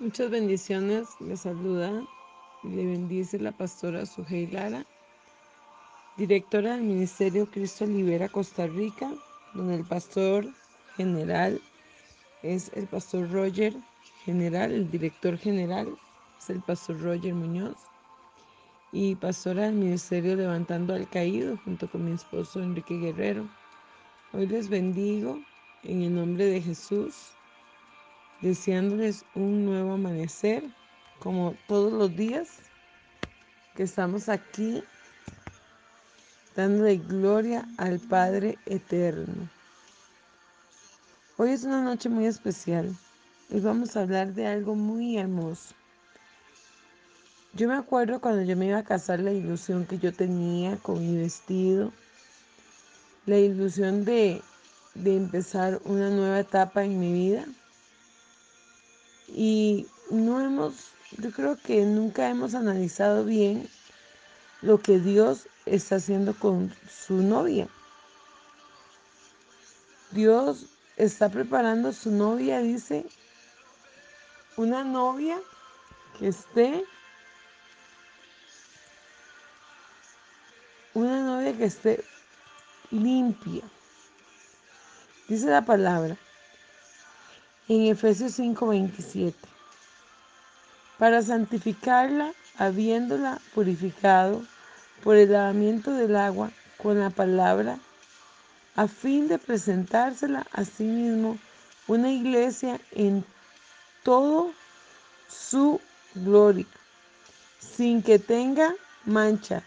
Muchas 0.00 0.28
bendiciones, 0.28 1.08
le 1.20 1.36
saluda 1.36 2.04
y 2.64 2.68
le 2.68 2.84
bendice 2.84 3.38
la 3.38 3.52
pastora 3.52 4.04
Sujei 4.04 4.48
Lara, 4.48 4.84
directora 6.16 6.72
del 6.72 6.82
Ministerio 6.82 7.48
Cristo 7.48 7.86
Libera 7.86 8.28
Costa 8.28 8.66
Rica, 8.66 9.14
donde 9.54 9.76
el 9.76 9.84
pastor 9.84 10.48
general 10.96 11.60
es 12.42 12.72
el 12.74 12.88
pastor 12.88 13.30
Roger 13.30 13.72
General, 14.24 14.72
el 14.72 14.90
director 14.90 15.38
general 15.38 15.96
es 16.40 16.50
el 16.50 16.60
pastor 16.60 17.00
Roger 17.00 17.32
Muñoz 17.32 17.76
y 18.90 19.14
pastora 19.14 19.66
del 19.66 19.74
Ministerio 19.74 20.34
Levantando 20.34 20.92
al 20.92 21.08
Caído 21.08 21.56
junto 21.64 21.88
con 21.88 22.04
mi 22.04 22.12
esposo 22.12 22.60
Enrique 22.60 22.98
Guerrero. 22.98 23.48
Hoy 24.32 24.48
les 24.48 24.68
bendigo 24.68 25.38
en 25.84 26.02
el 26.02 26.16
nombre 26.16 26.46
de 26.46 26.60
Jesús 26.60 27.33
deseándoles 28.40 29.24
un 29.34 29.64
nuevo 29.64 29.94
amanecer, 29.94 30.64
como 31.18 31.56
todos 31.66 31.92
los 31.92 32.14
días 32.14 32.48
que 33.74 33.84
estamos 33.84 34.28
aquí, 34.28 34.82
dándole 36.54 36.98
gloria 36.98 37.66
al 37.78 37.98
Padre 37.98 38.58
Eterno. 38.66 39.48
Hoy 41.36 41.50
es 41.50 41.64
una 41.64 41.82
noche 41.82 42.08
muy 42.08 42.26
especial 42.26 42.94
y 43.50 43.60
vamos 43.60 43.96
a 43.96 44.02
hablar 44.02 44.34
de 44.34 44.46
algo 44.46 44.74
muy 44.74 45.16
hermoso. 45.18 45.74
Yo 47.54 47.68
me 47.68 47.74
acuerdo 47.74 48.20
cuando 48.20 48.42
yo 48.42 48.56
me 48.56 48.66
iba 48.66 48.78
a 48.78 48.84
casar 48.84 49.20
la 49.20 49.32
ilusión 49.32 49.86
que 49.86 49.98
yo 49.98 50.12
tenía 50.12 50.76
con 50.76 51.00
mi 51.00 51.16
vestido, 51.16 51.92
la 53.26 53.38
ilusión 53.38 54.04
de, 54.04 54.42
de 54.94 55.16
empezar 55.16 55.80
una 55.84 56.10
nueva 56.10 56.40
etapa 56.40 56.84
en 56.84 57.00
mi 57.00 57.12
vida 57.12 57.46
y 59.34 59.88
no 60.10 60.40
hemos, 60.40 60.92
yo 61.18 61.32
creo 61.32 61.56
que 61.56 61.84
nunca 61.84 62.28
hemos 62.30 62.54
analizado 62.54 63.24
bien 63.24 63.68
lo 64.62 64.78
que 64.78 65.00
Dios 65.00 65.48
está 65.66 65.96
haciendo 65.96 66.34
con 66.38 66.72
su 66.88 67.14
novia. 67.14 67.68
Dios 70.12 70.66
está 70.96 71.28
preparando 71.28 71.92
su 71.92 72.12
novia, 72.12 72.60
dice, 72.60 73.04
una 74.56 74.84
novia 74.84 75.40
que 76.16 76.28
esté, 76.28 76.84
una 80.94 81.20
novia 81.22 81.56
que 81.56 81.64
esté 81.64 82.04
limpia. 82.92 83.64
Dice 85.26 85.46
la 85.46 85.64
palabra, 85.64 86.16
en 87.68 87.86
Efesios 87.86 88.32
5:27, 88.38 89.34
para 90.98 91.22
santificarla, 91.22 92.32
habiéndola 92.58 93.40
purificado 93.54 94.44
por 95.02 95.16
el 95.16 95.32
lavamiento 95.32 95.92
del 95.92 96.16
agua 96.16 96.50
con 96.78 97.00
la 97.00 97.10
palabra, 97.10 97.78
a 98.76 98.86
fin 98.88 99.28
de 99.28 99.38
presentársela 99.38 100.46
a 100.52 100.64
sí 100.64 100.84
mismo 100.84 101.38
una 101.86 102.10
iglesia 102.10 102.80
en 102.92 103.24
todo 104.02 104.52
su 105.28 105.80
gloria, 106.14 106.66
sin 107.58 108.02
que 108.02 108.18
tenga 108.18 108.74
mancha, 109.04 109.62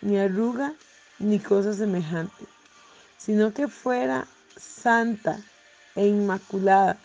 ni 0.00 0.18
arruga, 0.18 0.72
ni 1.18 1.38
cosa 1.38 1.74
semejante, 1.74 2.46
sino 3.18 3.52
que 3.52 3.68
fuera 3.68 4.26
santa 4.56 5.38
e 5.94 6.06
inmaculada. 6.06 6.96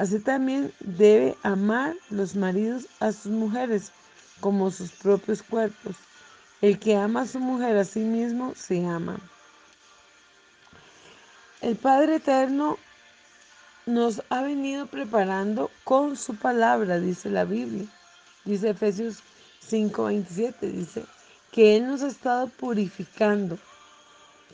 Así 0.00 0.18
también 0.18 0.72
debe 0.80 1.36
amar 1.42 1.94
los 2.08 2.34
maridos 2.34 2.86
a 3.00 3.12
sus 3.12 3.32
mujeres 3.32 3.92
como 4.40 4.70
sus 4.70 4.92
propios 4.92 5.42
cuerpos. 5.42 5.94
El 6.62 6.78
que 6.78 6.96
ama 6.96 7.20
a 7.20 7.26
su 7.26 7.38
mujer 7.38 7.76
a 7.76 7.84
sí 7.84 8.00
mismo 8.00 8.54
se 8.56 8.82
ama. 8.86 9.20
El 11.60 11.76
Padre 11.76 12.16
Eterno 12.16 12.78
nos 13.84 14.22
ha 14.30 14.40
venido 14.40 14.86
preparando 14.86 15.70
con 15.84 16.16
su 16.16 16.34
palabra, 16.34 16.98
dice 16.98 17.28
la 17.28 17.44
Biblia. 17.44 17.86
Dice 18.46 18.70
Efesios 18.70 19.18
5:27, 19.68 20.72
dice 20.72 21.04
que 21.52 21.76
Él 21.76 21.88
nos 21.88 22.00
ha 22.00 22.08
estado 22.08 22.46
purificando, 22.46 23.58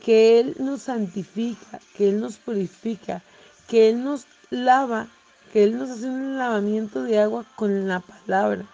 que 0.03 0.41
Él 0.41 0.57
nos 0.59 0.81
santifica, 0.81 1.79
que 1.95 2.09
Él 2.09 2.19
nos 2.19 2.35
purifica, 2.35 3.23
que 3.69 3.87
Él 3.87 4.03
nos 4.03 4.27
lava 4.49 5.07
que 5.47 5.63
Él 5.63 5.77
nos 5.77 5.89
hace 5.89 6.07
un 6.07 6.37
lavamiento 6.37 7.03
de 7.03 7.19
agua 7.19 7.45
con 7.55 7.87
la 7.87 7.99
palabra, 7.99 8.65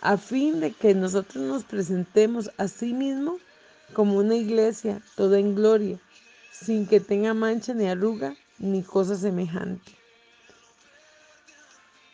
a 0.00 0.16
fin 0.16 0.60
de 0.60 0.72
que 0.72 0.94
nosotros 0.94 1.42
nos 1.44 1.64
presentemos 1.64 2.50
a 2.56 2.68
sí 2.68 2.92
mismo 2.92 3.38
como 3.92 4.18
una 4.18 4.36
iglesia 4.36 5.00
toda 5.16 5.38
en 5.38 5.54
gloria, 5.54 5.98
sin 6.52 6.86
que 6.86 7.00
tenga 7.00 7.34
mancha 7.34 7.74
ni 7.74 7.88
arruga 7.88 8.34
ni 8.58 8.82
cosa 8.82 9.16
semejante. 9.16 9.92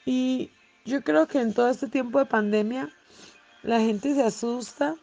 Y 0.05 0.50
yo 0.84 1.03
creo 1.03 1.27
que 1.27 1.41
en 1.41 1.55
todo 1.55 1.69
este 1.69 1.89
tiempo 1.89 2.19
de 2.19 2.27
pandemia 2.27 2.91
la 3.62 3.81
gente 3.81 4.15
se 4.15 4.23
asusta 4.23 4.97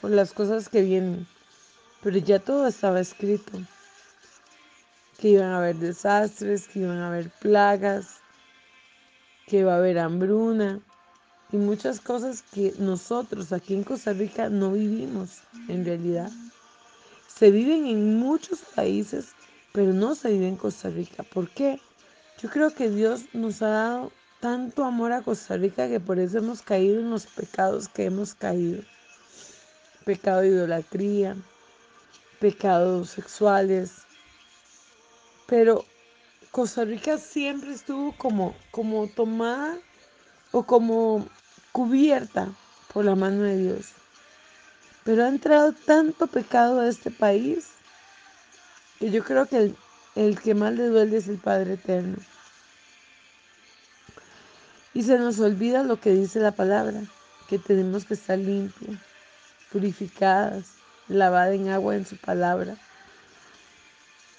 por 0.00 0.10
las 0.10 0.32
cosas 0.32 0.68
que 0.68 0.82
vienen, 0.82 1.26
pero 2.02 2.18
ya 2.18 2.38
todo 2.38 2.66
estaba 2.66 3.00
escrito 3.00 3.52
que 5.18 5.28
iban 5.28 5.50
a 5.50 5.58
haber 5.58 5.76
desastres, 5.76 6.68
que 6.68 6.80
iban 6.80 6.98
a 6.98 7.08
haber 7.08 7.30
plagas, 7.30 8.20
que 9.46 9.58
iba 9.58 9.74
a 9.74 9.78
haber 9.78 9.98
hambruna 9.98 10.80
y 11.52 11.56
muchas 11.56 12.00
cosas 12.00 12.42
que 12.42 12.74
nosotros 12.78 13.52
aquí 13.52 13.74
en 13.74 13.84
Costa 13.84 14.12
Rica 14.12 14.48
no 14.48 14.72
vivimos 14.72 15.40
en 15.68 15.84
realidad. 15.84 16.30
Se 17.28 17.50
viven 17.50 17.86
en 17.86 18.18
muchos 18.18 18.60
países, 18.74 19.28
pero 19.72 19.92
no 19.92 20.14
se 20.14 20.30
vive 20.30 20.48
en 20.48 20.56
Costa 20.56 20.88
Rica. 20.88 21.22
¿Por 21.22 21.50
qué? 21.50 21.80
Yo 22.42 22.50
creo 22.50 22.74
que 22.74 22.90
Dios 22.90 23.22
nos 23.32 23.62
ha 23.62 23.68
dado 23.68 24.12
tanto 24.40 24.84
amor 24.84 25.12
a 25.12 25.22
Costa 25.22 25.56
Rica 25.56 25.88
que 25.88 26.00
por 26.00 26.18
eso 26.18 26.38
hemos 26.38 26.62
caído 26.62 27.00
en 27.00 27.10
los 27.10 27.26
pecados 27.26 27.88
que 27.88 28.06
hemos 28.06 28.34
caído. 28.34 28.82
Pecado 30.04 30.40
de 30.40 30.48
idolatría, 30.48 31.36
pecados 32.40 33.10
sexuales, 33.10 34.05
pero 35.46 35.84
Costa 36.50 36.84
Rica 36.84 37.18
siempre 37.18 37.72
estuvo 37.72 38.12
como, 38.16 38.54
como 38.70 39.06
tomada 39.08 39.78
o 40.52 40.64
como 40.64 41.28
cubierta 41.72 42.48
por 42.92 43.04
la 43.04 43.14
mano 43.14 43.42
de 43.42 43.58
Dios. 43.58 43.92
Pero 45.04 45.24
ha 45.24 45.28
entrado 45.28 45.72
tanto 45.72 46.26
pecado 46.26 46.80
a 46.80 46.88
este 46.88 47.10
país 47.10 47.68
que 48.98 49.10
yo 49.10 49.22
creo 49.22 49.46
que 49.46 49.56
el, 49.58 49.76
el 50.14 50.40
que 50.40 50.54
más 50.54 50.72
le 50.72 50.86
duele 50.86 51.18
es 51.18 51.28
el 51.28 51.38
Padre 51.38 51.74
Eterno. 51.74 52.16
Y 54.94 55.02
se 55.02 55.18
nos 55.18 55.38
olvida 55.38 55.82
lo 55.82 56.00
que 56.00 56.10
dice 56.10 56.40
la 56.40 56.52
palabra, 56.52 57.02
que 57.48 57.58
tenemos 57.58 58.06
que 58.06 58.14
estar 58.14 58.38
limpias, 58.38 58.98
purificadas, 59.70 60.64
lavadas 61.06 61.54
en 61.54 61.68
agua 61.68 61.96
en 61.96 62.06
su 62.06 62.16
palabra 62.16 62.78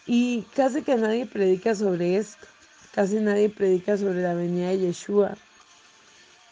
y 0.08 0.44
casi 0.56 0.82
que 0.82 0.96
nadie 0.96 1.26
predica 1.26 1.76
sobre 1.76 2.18
esto. 2.18 2.48
Casi 2.94 3.16
nadie 3.16 3.50
predica 3.50 3.98
sobre 3.98 4.24
la 4.24 4.34
venida 4.34 4.70
de 4.70 4.80
Yeshua. 4.80 5.38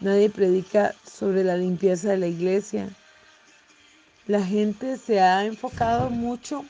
Nadie 0.02 0.30
predica 0.30 0.94
sobre 1.04 1.44
la 1.44 1.56
limpieza 1.56 2.10
de 2.10 2.18
la 2.18 2.28
iglesia. 2.28 2.90
La 4.28 4.44
gente 4.44 4.98
se 4.98 5.22
ha 5.22 5.46
enfocado 5.46 6.10
mucho 6.10 6.66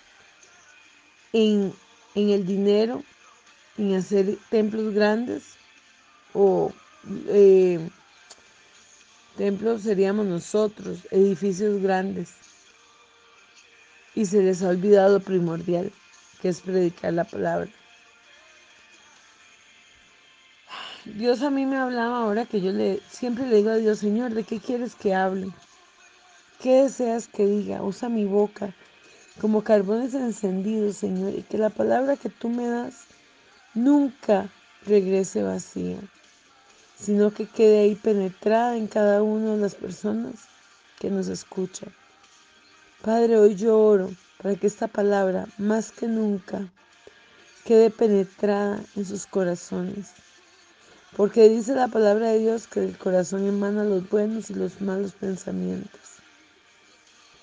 en, 1.33 1.73
el 2.13 2.45
dinero, 2.45 3.03
en 3.77 3.95
hacer 3.95 4.37
templos 4.49 4.93
grandes 4.93 5.43
o 6.33 6.71
eh, 7.29 7.79
templos 9.35 9.81
seríamos 9.81 10.25
nosotros, 10.27 10.99
edificios 11.11 11.81
grandes. 11.81 12.33
Y 14.13 14.25
se 14.25 14.41
les 14.41 14.61
ha 14.63 14.69
olvidado 14.69 15.19
primordial, 15.19 15.91
es 16.49 16.61
predicar 16.61 17.13
la 17.13 17.23
palabra. 17.23 17.69
Dios 21.05 21.41
a 21.43 21.51
mí 21.51 21.65
me 21.65 21.77
hablaba 21.77 22.23
ahora 22.23 22.45
que 22.45 22.61
yo 22.61 22.71
le 22.71 22.99
siempre 23.09 23.45
le 23.45 23.57
digo 23.57 23.69
a 23.69 23.75
Dios, 23.75 23.99
Señor, 23.99 24.33
¿de 24.33 24.43
qué 24.43 24.59
quieres 24.59 24.95
que 24.95 25.13
hable? 25.13 25.51
¿Qué 26.61 26.83
deseas 26.83 27.27
que 27.27 27.45
diga? 27.45 27.83
Usa 27.83 28.09
mi 28.09 28.25
boca 28.25 28.73
como 29.39 29.63
carbones 29.63 30.13
encendidos, 30.13 30.97
Señor, 30.97 31.33
y 31.35 31.43
que 31.43 31.57
la 31.57 31.69
palabra 31.69 32.17
que 32.17 32.29
tú 32.29 32.49
me 32.49 32.67
das 32.67 33.05
nunca 33.73 34.49
regrese 34.85 35.43
vacía, 35.43 35.99
sino 36.97 37.31
que 37.31 37.45
quede 37.47 37.79
ahí 37.79 37.95
penetrada 37.95 38.77
en 38.77 38.87
cada 38.87 39.21
una 39.21 39.51
de 39.51 39.57
las 39.57 39.75
personas 39.75 40.35
que 40.99 41.11
nos 41.11 41.27
escuchan. 41.27 41.93
Padre, 43.03 43.37
hoy 43.37 43.55
yo 43.55 43.77
oro 43.79 44.09
para 44.41 44.55
que 44.55 44.67
esta 44.67 44.87
palabra 44.87 45.47
más 45.57 45.91
que 45.91 46.07
nunca 46.07 46.67
quede 47.65 47.89
penetrada 47.89 48.83
en 48.95 49.05
sus 49.05 49.25
corazones, 49.25 50.11
Porque 51.15 51.47
dice 51.47 51.73
la 51.73 51.87
palabra 51.87 52.29
de 52.29 52.39
Dios 52.39 52.67
que 52.67 52.81
del 52.81 52.97
corazón 52.97 53.47
emana 53.47 53.85
los 53.85 54.09
buenos 54.09 54.49
y 54.49 54.53
los 54.53 54.81
malos 54.81 55.13
pensamientos. 55.13 56.01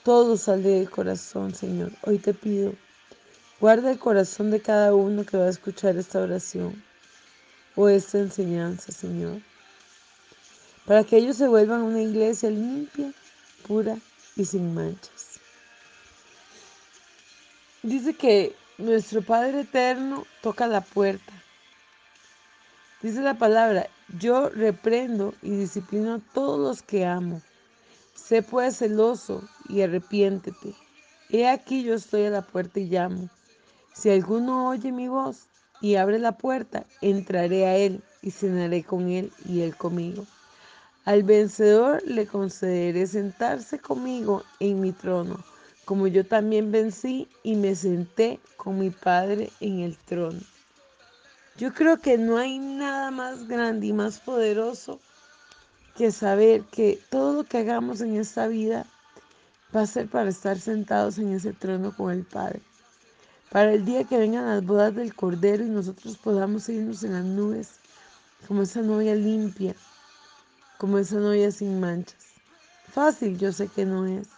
Todo 0.05 0.37
sale 0.37 0.69
del 0.69 0.91
corazón, 0.91 1.55
Señor. 1.55 1.91
Hoy 2.03 2.19
te 2.19 2.35
pido, 2.35 2.75
guarda 3.61 3.91
el 3.91 3.99
corazón 3.99 4.51
de 4.51 4.61
cada 4.61 4.95
uno 4.95 5.25
que 5.25 5.39
va 5.39 5.47
a 5.47 5.51
escuchar 5.51 5.97
esta 5.97 6.21
oración 6.21 6.85
o 7.75 7.89
esta 7.89 8.19
enseñanza, 8.19 8.93
Señor. 8.93 9.41
Para 10.85 11.05
que 11.05 11.17
ellos 11.17 11.37
se 11.39 11.49
vuelvan 11.49 11.83
una 11.83 12.03
iglesia 12.03 12.51
limpia, 12.51 13.13
pura 13.67 13.97
y 14.37 14.45
sin 14.45 14.75
manchas. 14.75 15.32
Dice 17.83 18.15
que 18.15 18.55
nuestro 18.79 19.23
Padre 19.23 19.61
Eterno 19.61 20.25
toca 20.41 20.67
la 20.67 20.81
puerta 20.81 21.33
Dice 23.03 23.21
la 23.21 23.35
palabra, 23.35 23.89
yo 24.21 24.49
reprendo 24.49 25.35
y 25.43 25.51
disciplino 25.51 26.15
a 26.15 26.21
todos 26.33 26.61
los 26.61 26.83
que 26.83 27.05
amo. 27.05 27.43
Sé 28.15 28.45
pues 28.45 28.79
celoso 28.79 29.43
y 29.69 29.83
arrepiéntete. 29.83 30.73
He 31.29 31.49
aquí 31.49 31.83
yo 31.83 31.95
estoy 31.95 32.27
a 32.27 32.31
la 32.31 32.43
puerta 32.43 32.79
y 32.79 32.85
llamo. 32.85 33.29
Si 33.93 34.09
alguno 34.09 34.69
oye 34.69 34.93
mi 34.93 35.09
voz 35.09 35.49
y 35.81 35.97
abre 35.97 36.21
la 36.21 36.39
puerta, 36.39 36.87
entraré 37.01 37.67
a 37.67 37.77
él 37.77 38.05
y 38.23 38.31
cenaré 38.31 38.85
con 38.85 39.09
él 39.09 39.33
y 39.47 39.63
él 39.63 39.77
conmigo. 39.77 40.25
Al 41.05 41.25
vencedor 41.25 42.05
le 42.07 42.29
concederé 42.29 43.05
sentarse 43.09 43.81
conmigo 43.81 44.45
en 44.61 44.81
mi 44.81 44.93
trono, 44.93 45.43
como 45.85 46.07
yo 46.07 46.25
también 46.25 46.71
vencí 46.71 47.29
y 47.43 47.57
me 47.57 47.75
senté 47.75 48.41
con 48.57 48.79
mi 48.79 48.91
Padre 48.91 49.51
en 49.61 49.81
el 49.81 49.97
trono. 49.97 50.41
Yo 51.57 51.75
creo 51.75 51.99
que 51.99 52.17
no 52.17 52.39
hay 52.39 52.59
nada 52.59 53.11
más 53.11 53.47
grande 53.47 53.89
y 53.89 53.93
más 53.93 54.21
poderoso 54.21 55.01
que 55.97 56.11
saber 56.11 56.63
que 56.65 56.99
todo 57.11 57.35
lo 57.35 57.45
que 57.45 57.59
hagamos 57.59 58.01
en 58.01 58.17
esta 58.17 58.47
vida 58.47 58.87
va 59.75 59.83
a 59.83 59.87
ser 59.87 60.09
para 60.09 60.31
estar 60.31 60.59
sentados 60.59 61.19
en 61.19 61.33
ese 61.33 61.53
trono 61.53 61.95
con 61.95 62.11
el 62.11 62.25
Padre. 62.25 62.61
Para 63.51 63.75
el 63.75 63.85
día 63.85 64.05
que 64.05 64.17
vengan 64.17 64.47
las 64.47 64.65
bodas 64.65 64.95
del 64.95 65.15
Cordero 65.15 65.65
y 65.65 65.69
nosotros 65.69 66.17
podamos 66.17 66.69
irnos 66.69 67.03
en 67.05 67.13
las 67.13 67.25
nubes 67.25 67.69
como 68.49 68.63
esa 68.63 68.81
novia 68.81 69.15
limpia, 69.15 69.75
como 70.79 70.99
esa 70.99 71.17
novia 71.17 71.51
sin 71.51 71.79
manchas. 71.79 72.25
Fácil, 72.91 73.39
yo 73.39 73.53
sé 73.53 73.69
que 73.69 73.85
no 73.85 74.07
es, 74.07 74.29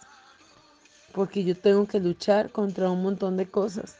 porque 1.15 1.45
yo 1.45 1.57
tengo 1.57 1.87
que 1.87 2.01
luchar 2.01 2.51
contra 2.51 2.91
un 2.91 3.03
montón 3.03 3.37
de 3.37 3.47
cosas 3.47 3.97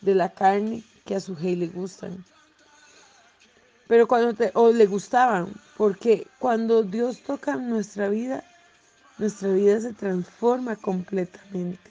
de 0.00 0.14
la 0.14 0.28
carne 0.28 0.82
que 1.06 1.14
a 1.14 1.20
su 1.20 1.34
rey 1.36 1.54
le 1.54 1.68
gustan. 1.68 2.24
Pero 3.86 4.08
cuando 4.08 4.34
te, 4.34 4.50
o 4.54 4.70
le 4.70 4.86
gustaban, 4.86 5.52
porque 5.76 6.26
cuando 6.38 6.82
Dios 6.82 7.22
toca 7.22 7.56
nuestra 7.56 8.08
vida, 8.08 8.42
nuestra 9.18 9.50
vida 9.50 9.80
se 9.80 9.92
transforma 9.92 10.74
completamente. 10.74 11.90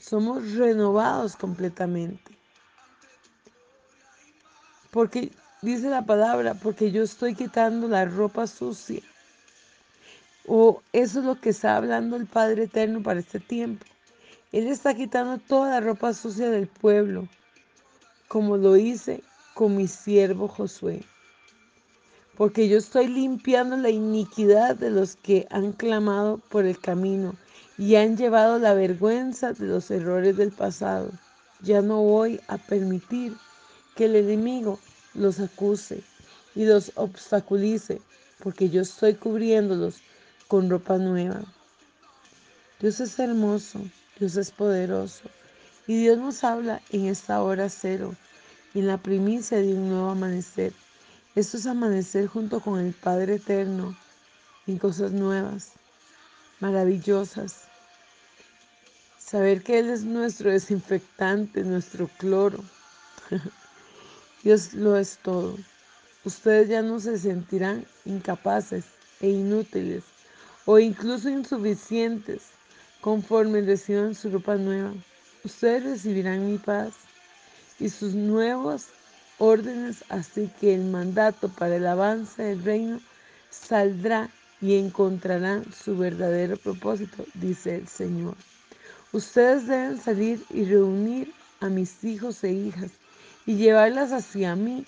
Somos 0.00 0.52
renovados 0.52 1.36
completamente. 1.36 2.36
Porque 4.90 5.30
dice 5.62 5.88
la 5.88 6.02
palabra, 6.02 6.54
porque 6.54 6.90
yo 6.90 7.02
estoy 7.02 7.34
quitando 7.34 7.86
la 7.86 8.06
ropa 8.06 8.46
sucia. 8.46 9.02
O 10.46 10.82
eso 10.92 11.20
es 11.20 11.24
lo 11.24 11.40
que 11.40 11.50
está 11.50 11.76
hablando 11.76 12.16
el 12.16 12.26
Padre 12.26 12.64
Eterno 12.64 13.02
para 13.02 13.20
este 13.20 13.40
tiempo. 13.40 13.84
Él 14.52 14.68
está 14.68 14.94
quitando 14.94 15.38
toda 15.38 15.70
la 15.70 15.80
ropa 15.80 16.14
sucia 16.14 16.50
del 16.50 16.68
pueblo 16.68 17.28
como 18.28 18.56
lo 18.56 18.76
hice 18.76 19.22
con 19.54 19.76
mi 19.76 19.88
siervo 19.88 20.48
Josué. 20.48 21.02
Porque 22.36 22.68
yo 22.68 22.78
estoy 22.78 23.08
limpiando 23.08 23.76
la 23.76 23.90
iniquidad 23.90 24.76
de 24.76 24.90
los 24.90 25.16
que 25.16 25.46
han 25.50 25.72
clamado 25.72 26.38
por 26.50 26.64
el 26.64 26.78
camino 26.78 27.34
y 27.78 27.96
han 27.96 28.16
llevado 28.16 28.58
la 28.58 28.74
vergüenza 28.74 29.52
de 29.52 29.66
los 29.66 29.90
errores 29.90 30.36
del 30.36 30.52
pasado. 30.52 31.10
Ya 31.62 31.82
no 31.82 32.02
voy 32.02 32.40
a 32.48 32.58
permitir 32.58 33.34
que 33.94 34.04
el 34.04 34.16
enemigo 34.16 34.78
los 35.14 35.40
acuse 35.40 36.02
y 36.54 36.66
los 36.66 36.92
obstaculice, 36.94 38.00
porque 38.42 38.68
yo 38.68 38.82
estoy 38.82 39.14
cubriéndolos 39.14 39.96
con 40.48 40.70
ropa 40.70 40.96
nueva. 40.96 41.42
Dios 42.78 43.00
es 43.00 43.18
hermoso, 43.18 43.80
Dios 44.18 44.36
es 44.36 44.50
poderoso, 44.50 45.24
y 45.86 45.98
Dios 45.98 46.18
nos 46.18 46.44
habla 46.44 46.82
en 46.90 47.06
esta 47.06 47.42
hora 47.42 47.68
cero, 47.68 48.14
en 48.74 48.86
la 48.86 48.98
primicia 48.98 49.58
de 49.58 49.74
un 49.74 49.88
nuevo 49.88 50.10
amanecer. 50.10 50.72
Esto 51.34 51.56
es 51.56 51.66
amanecer 51.66 52.26
junto 52.26 52.60
con 52.60 52.78
el 52.78 52.92
Padre 52.92 53.36
Eterno 53.36 53.96
en 54.66 54.78
cosas 54.78 55.12
nuevas, 55.12 55.72
maravillosas. 56.60 57.62
Saber 59.18 59.62
que 59.62 59.80
Él 59.80 59.90
es 59.90 60.04
nuestro 60.04 60.50
desinfectante, 60.50 61.62
nuestro 61.62 62.08
cloro. 62.18 62.62
Dios 64.44 64.74
lo 64.74 64.96
es 64.96 65.18
todo. 65.18 65.58
Ustedes 66.24 66.68
ya 66.68 66.82
no 66.82 67.00
se 67.00 67.18
sentirán 67.18 67.84
incapaces 68.04 68.84
e 69.20 69.28
inútiles 69.28 70.04
o 70.66 70.78
incluso 70.78 71.30
insuficientes 71.30 72.42
conforme 73.00 73.62
reciban 73.62 74.14
su 74.14 74.30
ropa 74.30 74.56
nueva. 74.56 74.92
Ustedes 75.44 75.84
recibirán 75.84 76.50
mi 76.50 76.58
paz 76.58 76.92
y 77.78 77.88
sus 77.88 78.14
nuevos 78.14 78.86
órdenes, 79.38 80.04
así 80.08 80.50
que 80.60 80.74
el 80.74 80.84
mandato 80.84 81.48
para 81.48 81.76
el 81.76 81.86
avance 81.86 82.42
del 82.42 82.64
reino 82.64 83.00
saldrá 83.50 84.28
y 84.60 84.76
encontrarán 84.76 85.64
su 85.72 85.96
verdadero 85.96 86.56
propósito, 86.56 87.24
dice 87.34 87.76
el 87.76 87.88
Señor. 87.88 88.34
Ustedes 89.12 89.68
deben 89.68 90.00
salir 90.00 90.44
y 90.50 90.64
reunir 90.64 91.32
a 91.60 91.68
mis 91.68 92.02
hijos 92.02 92.42
e 92.42 92.52
hijas 92.52 92.90
y 93.46 93.54
llevarlas 93.54 94.12
hacia 94.12 94.56
mí, 94.56 94.84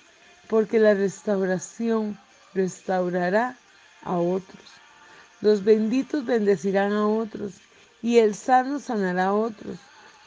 porque 0.49 0.79
la 0.79 0.95
restauración 0.95 2.19
restaurará 2.55 3.57
a 4.03 4.17
otros. 4.19 4.79
Los 5.41 5.63
benditos 5.63 6.25
bendecirán 6.25 6.93
a 6.93 7.07
otros 7.07 7.55
y 8.03 8.19
el 8.19 8.35
sano 8.35 8.81
sanará 8.81 9.27
a 9.27 9.35
otros, 9.35 9.79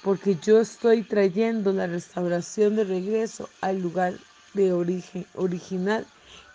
porque 0.03 0.37
yo 0.41 0.61
estoy 0.61 1.03
trayendo 1.03 1.73
la 1.73 1.87
restauración 1.87 2.75
de 2.75 2.85
regreso 2.85 3.49
al 3.59 3.81
lugar 3.81 4.13
de 4.53 4.73
origen 4.73 5.25
original 5.35 6.05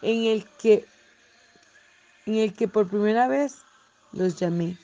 en 0.03 0.25
el 0.25 0.47
que 0.59 0.85
en 2.27 2.35
el 2.35 2.55
que 2.55 2.67
por 2.67 2.89
primera 2.89 3.29
vez 3.29 3.59
los 4.13 4.37
llamé. 4.37 4.77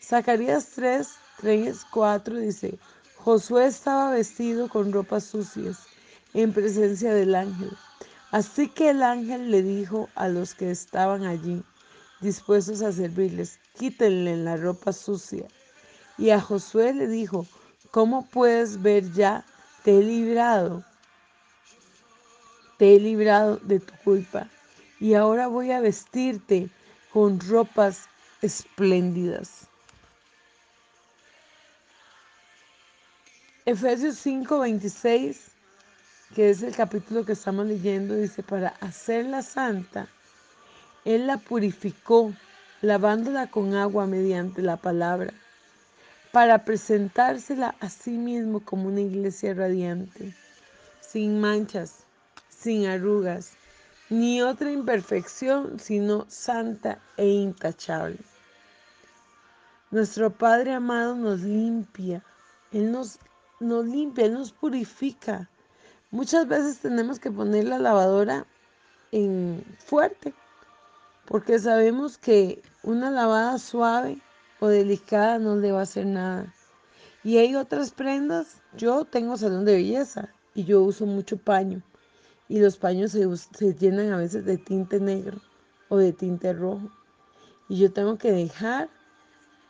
Zacarías 0.00 0.66
3, 0.74 1.08
3, 1.40 1.86
4 1.90 2.36
dice, 2.36 2.78
Josué 3.16 3.66
estaba 3.66 4.12
vestido 4.12 4.68
con 4.68 4.92
ropas 4.92 5.24
sucias 5.24 5.78
en 6.34 6.52
presencia 6.52 7.12
del 7.14 7.34
ángel. 7.34 7.70
Así 8.30 8.68
que 8.68 8.90
el 8.90 9.02
ángel 9.02 9.50
le 9.50 9.62
dijo 9.62 10.08
a 10.14 10.28
los 10.28 10.54
que 10.54 10.70
estaban 10.70 11.24
allí, 11.24 11.62
dispuestos 12.22 12.80
a 12.82 12.92
servirles, 12.92 13.58
quítenle 13.78 14.36
la 14.36 14.56
ropa 14.56 14.92
sucia. 14.92 15.46
Y 16.16 16.30
a 16.30 16.40
Josué 16.40 16.94
le 16.94 17.08
dijo, 17.08 17.46
¿cómo 17.90 18.26
puedes 18.26 18.80
ver 18.80 19.12
ya? 19.12 19.44
Te 19.82 19.98
he 19.98 20.02
librado, 20.02 20.84
te 22.78 22.94
he 22.94 23.00
librado 23.00 23.56
de 23.56 23.80
tu 23.80 23.92
culpa. 24.04 24.48
Y 25.00 25.14
ahora 25.14 25.48
voy 25.48 25.72
a 25.72 25.80
vestirte 25.80 26.70
con 27.12 27.40
ropas 27.40 28.08
espléndidas. 28.40 29.66
Efesios 33.64 34.16
5:26, 34.24 35.36
que 36.34 36.50
es 36.50 36.62
el 36.62 36.74
capítulo 36.74 37.24
que 37.24 37.32
estamos 37.32 37.66
leyendo, 37.66 38.14
dice, 38.14 38.42
para 38.42 38.68
hacerla 38.80 39.42
santa 39.42 40.08
él 41.04 41.26
la 41.26 41.38
purificó, 41.38 42.32
lavándola 42.80 43.48
con 43.48 43.74
agua 43.74 44.06
mediante 44.06 44.62
la 44.62 44.76
palabra, 44.76 45.32
para 46.30 46.64
presentársela 46.64 47.74
a 47.80 47.88
sí 47.88 48.12
mismo 48.12 48.60
como 48.60 48.88
una 48.88 49.00
iglesia 49.00 49.52
radiante, 49.52 50.34
sin 51.00 51.40
manchas, 51.40 52.04
sin 52.48 52.86
arrugas, 52.86 53.52
ni 54.10 54.42
otra 54.42 54.70
imperfección, 54.70 55.80
sino 55.80 56.24
santa 56.28 57.00
e 57.16 57.26
intachable. 57.26 58.18
Nuestro 59.90 60.30
Padre 60.30 60.72
amado 60.72 61.16
nos 61.16 61.40
limpia, 61.40 62.22
Él 62.70 62.92
nos, 62.92 63.18
nos 63.58 63.84
limpia, 63.86 64.26
Él 64.26 64.34
nos 64.34 64.52
purifica. 64.52 65.50
Muchas 66.10 66.46
veces 66.46 66.78
tenemos 66.78 67.18
que 67.18 67.30
poner 67.30 67.64
la 67.64 67.78
lavadora 67.78 68.46
en 69.10 69.64
fuerte 69.78 70.32
porque 71.32 71.58
sabemos 71.58 72.18
que 72.18 72.62
una 72.82 73.10
lavada 73.10 73.56
suave 73.56 74.20
o 74.60 74.68
delicada 74.68 75.38
no 75.38 75.56
le 75.56 75.72
va 75.72 75.80
a 75.80 75.84
hacer 75.84 76.04
nada. 76.04 76.52
Y 77.24 77.38
hay 77.38 77.56
otras 77.56 77.90
prendas, 77.90 78.60
yo 78.76 79.06
tengo 79.06 79.38
salón 79.38 79.64
de 79.64 79.76
belleza 79.76 80.28
y 80.54 80.64
yo 80.64 80.82
uso 80.82 81.06
mucho 81.06 81.38
paño 81.38 81.80
y 82.50 82.60
los 82.60 82.76
paños 82.76 83.12
se, 83.12 83.26
se 83.34 83.72
llenan 83.72 84.12
a 84.12 84.18
veces 84.18 84.44
de 84.44 84.58
tinte 84.58 85.00
negro 85.00 85.40
o 85.88 85.96
de 85.96 86.12
tinte 86.12 86.52
rojo. 86.52 86.90
Y 87.66 87.78
yo 87.78 87.90
tengo 87.90 88.18
que 88.18 88.30
dejar 88.30 88.90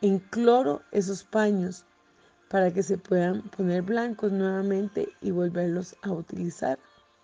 en 0.01 0.19
cloro 0.19 0.81
esos 0.91 1.23
paños 1.23 1.85
para 2.49 2.73
que 2.73 2.83
se 2.83 2.97
puedan 2.97 3.41
poner 3.43 3.83
blancos 3.83 4.33
nuevamente 4.33 5.07
y 5.21 5.31
volverlos 5.31 5.95
a 6.01 6.11
utilizar. 6.11 6.77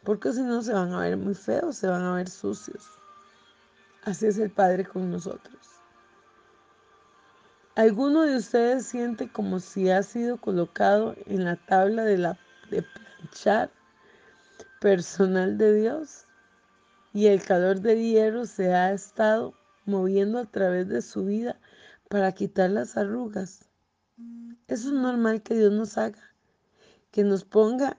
Porque 0.05 0.31
si 0.31 0.43
no 0.43 0.62
se 0.62 0.72
van 0.72 0.93
a 0.93 1.01
ver 1.01 1.17
muy 1.17 1.36
feos, 1.36 1.75
se 1.75 1.88
van 1.88 2.03
a 2.03 2.15
ver 2.15 2.29
sucios. 2.29 2.99
Así 4.03 4.27
es 4.27 4.38
el 4.38 4.50
Padre 4.50 4.86
con 4.86 5.12
nosotros. 5.12 5.58
¿Alguno 7.75 8.24
de 8.24 8.38
ustedes 8.38 8.86
siente 8.86 9.32
como 9.32 9.60
si 9.60 9.89
ha 9.89 10.03
sido 10.03 10.38
colocado 10.38 11.15
en 11.25 11.46
la 11.46 11.56
tabla 11.56 12.03
de, 12.03 12.18
la, 12.18 12.38
planchar 12.70 13.72
personal 14.82 15.58
de 15.58 15.74
Dios? 15.82 16.25
Y 17.13 17.27
el 17.27 17.44
calor 17.44 17.82
del 17.82 18.00
hierro 18.00 18.46
se 18.46 18.74
ha 18.74 18.91
estado 18.91 19.53
moviendo 19.86 20.39
a 20.39 20.46
través 20.46 20.88
de 20.88 21.01
su 21.01 21.25
vida 21.25 21.60
para 22.10 22.32
quitar 22.32 22.70
las 22.70 22.98
arrugas. 22.98 23.70
Eso 24.68 24.89
es 24.89 24.94
normal 24.94 25.41
que 25.41 25.56
Dios 25.56 25.72
nos 25.72 25.98
haga, 25.98 26.36
que 27.12 27.24
nos 27.24 27.44
ponga 27.44 27.98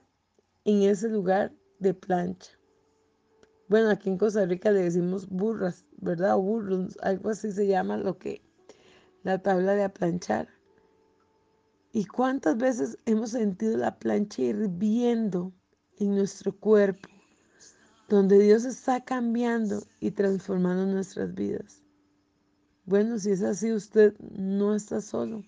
en 0.63 0.83
ese 0.83 1.09
lugar 1.09 1.51
de 1.79 1.93
plancha. 1.93 2.60
Bueno, 3.71 3.89
aquí 3.89 4.09
en 4.09 4.17
Costa 4.17 4.45
Rica 4.45 4.69
le 4.69 4.81
decimos 4.81 5.29
burras, 5.29 5.85
¿verdad? 5.95 6.35
O 6.35 6.41
burros, 6.41 6.97
algo 7.01 7.29
así 7.29 7.53
se 7.53 7.67
llama 7.67 7.95
lo 7.95 8.17
que 8.17 8.41
la 9.23 9.41
tabla 9.41 9.75
de 9.75 9.83
aplanchar. 9.83 10.49
¿Y 11.93 12.03
cuántas 12.03 12.57
veces 12.57 12.97
hemos 13.05 13.29
sentido 13.29 13.77
la 13.77 13.97
plancha 13.97 14.41
hirviendo 14.41 15.53
en 15.99 16.15
nuestro 16.15 16.51
cuerpo, 16.51 17.07
donde 18.09 18.39
Dios 18.39 18.65
está 18.65 19.05
cambiando 19.05 19.81
y 20.01 20.11
transformando 20.11 20.85
nuestras 20.87 21.33
vidas? 21.33 21.81
Bueno, 22.83 23.19
si 23.19 23.31
es 23.31 23.41
así, 23.41 23.71
usted 23.71 24.19
no 24.19 24.75
está 24.75 24.99
solo. 24.99 25.45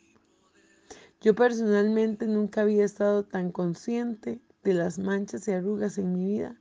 Yo 1.19 1.35
personalmente 1.35 2.25
nunca 2.25 2.61
había 2.61 2.85
estado 2.85 3.25
tan 3.25 3.51
consciente 3.51 4.41
de 4.63 4.73
las 4.75 4.97
manchas 4.97 5.45
y 5.49 5.51
arrugas 5.51 5.97
en 5.97 6.13
mi 6.13 6.23
vida 6.23 6.57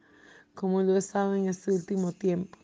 como 0.55 0.83
lo 0.83 0.95
he 0.95 0.99
estado 0.99 1.35
en 1.35 1.49
este 1.49 1.73
último 1.73 2.13
tiempo. 2.13 2.59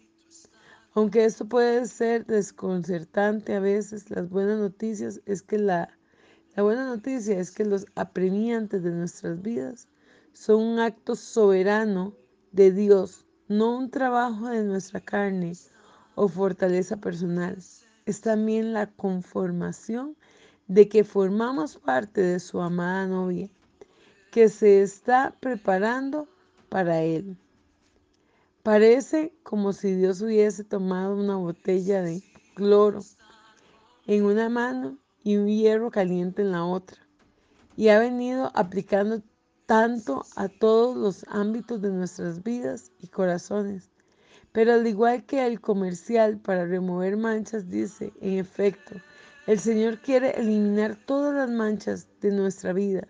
Aunque 0.94 1.24
esto 1.24 1.46
puede 1.46 1.86
ser 1.86 2.26
desconcertante 2.26 3.54
a 3.54 3.60
veces, 3.60 4.10
las 4.10 4.28
buenas 4.28 4.58
noticias 4.58 5.20
es 5.26 5.42
que 5.42 5.58
la, 5.58 5.96
la 6.56 6.62
buena 6.62 6.86
noticia 6.86 7.38
es 7.38 7.50
que 7.50 7.64
los 7.64 7.86
apremiantes 7.94 8.82
de 8.82 8.90
nuestras 8.90 9.40
vidas 9.40 9.86
son 10.32 10.62
un 10.62 10.78
acto 10.80 11.14
soberano 11.14 12.14
de 12.52 12.72
Dios, 12.72 13.26
no 13.48 13.76
un 13.76 13.90
trabajo 13.90 14.48
de 14.48 14.64
nuestra 14.64 15.00
carne 15.00 15.52
o 16.14 16.28
fortaleza 16.28 16.96
personal. 16.96 17.56
Es 18.06 18.20
también 18.20 18.72
la 18.72 18.86
conformación 18.86 20.16
de 20.66 20.88
que 20.88 21.04
formamos 21.04 21.76
parte 21.76 22.20
de 22.20 22.40
su 22.40 22.60
amada 22.60 23.06
novia 23.06 23.48
que 24.30 24.48
se 24.48 24.82
está 24.82 25.34
preparando 25.40 26.28
para 26.68 27.02
Él. 27.02 27.36
Parece 28.62 29.32
como 29.42 29.72
si 29.72 29.94
Dios 29.94 30.20
hubiese 30.20 30.64
tomado 30.64 31.16
una 31.16 31.36
botella 31.36 32.02
de 32.02 32.22
cloro 32.54 33.00
en 34.06 34.24
una 34.24 34.48
mano 34.48 34.98
y 35.22 35.36
un 35.36 35.48
hierro 35.48 35.90
caliente 35.90 36.42
en 36.42 36.52
la 36.52 36.64
otra, 36.64 36.98
y 37.76 37.88
ha 37.88 37.98
venido 37.98 38.50
aplicando 38.54 39.22
tanto 39.66 40.24
a 40.36 40.48
todos 40.48 40.96
los 40.96 41.24
ámbitos 41.28 41.80
de 41.80 41.90
nuestras 41.90 42.42
vidas 42.42 42.90
y 42.98 43.08
corazones. 43.08 43.90
Pero 44.52 44.74
al 44.74 44.86
igual 44.86 45.24
que 45.24 45.46
el 45.46 45.60
comercial 45.60 46.38
para 46.38 46.64
remover 46.64 47.16
manchas 47.16 47.68
dice, 47.68 48.12
en 48.20 48.38
efecto, 48.38 48.96
el 49.46 49.58
Señor 49.58 49.98
quiere 50.00 50.30
eliminar 50.38 50.96
todas 51.06 51.34
las 51.34 51.50
manchas 51.50 52.08
de 52.20 52.32
nuestra 52.32 52.72
vida 52.72 53.06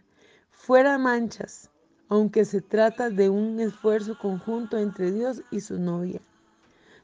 fuera 0.69 0.99
manchas, 0.99 1.71
aunque 2.09 2.45
se 2.45 2.61
trata 2.61 3.11
de 3.11 3.29
un 3.29 3.61
esfuerzo 3.61 4.19
conjunto 4.19 4.79
entre 4.79 5.12
Dios 5.12 5.43
y 5.50 5.61
su 5.61 5.79
novia. 5.79 6.21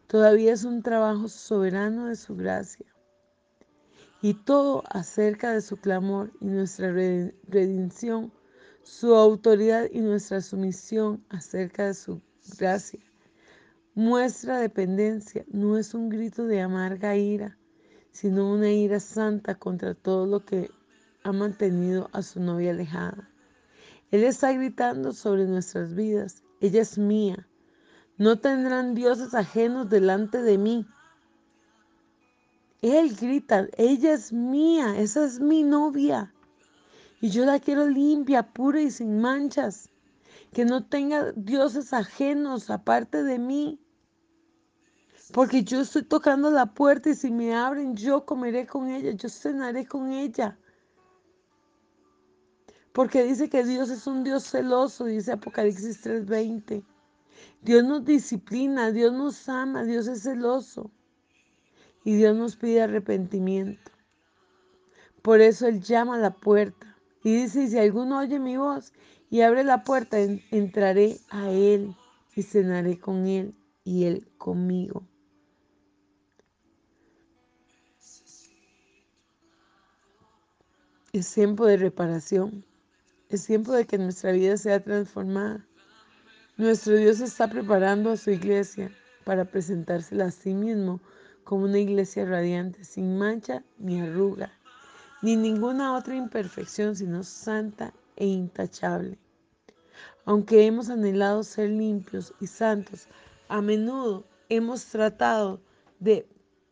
Todavía 0.06 0.52
es 0.52 0.64
un 0.64 0.82
trabajo 0.82 1.28
soberano 1.28 2.06
de 2.06 2.16
su 2.16 2.37
gracia. 2.37 2.87
Y 4.23 4.34
todo 4.34 4.82
acerca 4.88 5.52
de 5.52 5.61
su 5.61 5.76
clamor 5.76 6.32
y 6.40 6.46
nuestra 6.46 6.92
redención, 6.92 8.32
su 8.82 9.14
autoridad 9.14 9.88
y 9.92 10.00
nuestra 10.00 10.40
sumisión 10.40 11.25
acerca 11.28 11.87
de 11.87 11.94
su 11.94 12.23
gracia. 12.58 13.00
Muestra 13.94 14.58
dependencia 14.58 15.44
no 15.49 15.78
es 15.78 15.94
un 15.94 16.08
grito 16.08 16.46
de 16.46 16.61
amarga 16.61 17.16
ira, 17.16 17.58
sino 18.12 18.50
una 18.50 18.70
ira 18.70 19.00
santa 19.00 19.56
contra 19.56 19.94
todo 19.94 20.26
lo 20.26 20.44
que 20.44 20.70
ha 21.23 21.32
mantenido 21.32 22.08
a 22.12 22.23
su 22.23 22.40
novia 22.40 22.70
alejada. 22.70 23.33
Él 24.14 24.23
está 24.23 24.52
gritando 24.52 25.12
sobre 25.12 25.44
nuestras 25.44 25.92
vidas. 25.92 26.44
Ella 26.61 26.83
es 26.83 26.99
mía. 26.99 27.49
No 28.16 28.38
tendrán 28.38 28.94
dioses 28.94 29.35
ajenos 29.35 29.90
delante 29.90 30.40
de 30.40 30.56
mí. 30.56 30.87
Él 32.80 33.16
grita, 33.16 33.66
ella 33.76 34.12
es 34.12 34.33
mía, 34.33 34.97
esa 35.00 35.25
es 35.25 35.40
mi 35.40 35.64
novia. 35.64 36.33
Y 37.21 37.30
yo 37.30 37.44
la 37.44 37.59
quiero 37.59 37.88
limpia, 37.88 38.52
pura 38.52 38.83
y 38.83 38.92
sin 38.92 39.21
manchas. 39.21 39.90
Que 40.52 40.64
no 40.64 40.87
tenga 40.87 41.33
dioses 41.33 41.92
ajenos 41.92 42.71
aparte 42.71 43.25
de 43.25 43.40
mí. 43.40 43.80
Porque 45.33 45.64
yo 45.64 45.80
estoy 45.80 46.04
tocando 46.04 46.52
la 46.52 46.66
puerta 46.66 47.11
y 47.11 47.16
si 47.16 47.33
me 47.33 47.52
abren, 47.52 47.97
yo 47.97 48.25
comeré 48.25 48.64
con 48.64 48.90
ella, 48.90 49.11
yo 49.11 49.28
cenaré 49.28 49.85
con 49.87 50.12
ella. 50.12 50.56
Porque 52.94 53.24
dice 53.24 53.50
que 53.50 53.64
Dios 53.64 53.90
es 53.90 54.06
un 54.06 54.22
Dios 54.22 54.44
celoso, 54.44 55.06
dice 55.06 55.32
Apocalipsis 55.32 56.00
3:20. 56.00 56.84
Dios 57.60 57.82
nos 57.82 58.04
disciplina, 58.04 58.92
Dios 58.92 59.12
nos 59.12 59.48
ama, 59.48 59.82
Dios 59.82 60.06
es 60.06 60.22
celoso. 60.22 60.92
Y 62.04 62.14
Dios 62.14 62.36
nos 62.36 62.54
pide 62.54 62.82
arrepentimiento. 62.82 63.90
Por 65.22 65.40
eso 65.40 65.66
Él 65.66 65.80
llama 65.80 66.14
a 66.14 66.20
la 66.20 66.36
puerta. 66.36 66.96
Y 67.24 67.34
dice, 67.34 67.66
si 67.66 67.76
alguno 67.76 68.20
oye 68.20 68.38
mi 68.38 68.56
voz 68.58 68.92
y 69.28 69.40
abre 69.40 69.64
la 69.64 69.82
puerta, 69.82 70.16
entraré 70.52 71.18
a 71.30 71.50
Él 71.50 71.96
y 72.36 72.44
cenaré 72.44 73.00
con 73.00 73.26
Él 73.26 73.56
y 73.82 74.04
Él 74.04 74.28
conmigo. 74.38 75.02
Es 81.12 81.34
tiempo 81.34 81.66
de 81.66 81.76
reparación. 81.76 82.64
Es 83.34 83.46
tiempo 83.46 83.72
de 83.72 83.84
que 83.84 83.98
nuestra 83.98 84.30
vida 84.30 84.56
sea 84.56 84.78
transformada. 84.78 85.66
Nuestro 86.56 86.94
Dios 86.94 87.18
está 87.18 87.48
preparando 87.48 88.12
a 88.12 88.16
su 88.16 88.30
iglesia 88.30 88.92
para 89.24 89.44
presentársela 89.44 90.26
a 90.26 90.30
sí 90.30 90.54
mismo 90.54 91.00
como 91.42 91.64
una 91.64 91.80
iglesia 91.80 92.26
radiante, 92.26 92.84
sin 92.84 93.18
mancha 93.18 93.64
ni 93.76 94.00
arruga, 94.00 94.52
ni 95.20 95.34
ninguna 95.34 95.96
otra 95.96 96.14
imperfección, 96.14 96.94
sino 96.94 97.24
santa 97.24 97.92
e 98.14 98.24
intachable. 98.24 99.18
Aunque 100.26 100.64
hemos 100.64 100.88
anhelado 100.88 101.42
ser 101.42 101.70
limpios 101.70 102.32
y 102.40 102.46
santos, 102.46 103.08
a 103.48 103.60
menudo 103.60 104.28
hemos 104.48 104.84
tratado 104.84 105.60
de 105.98 106.24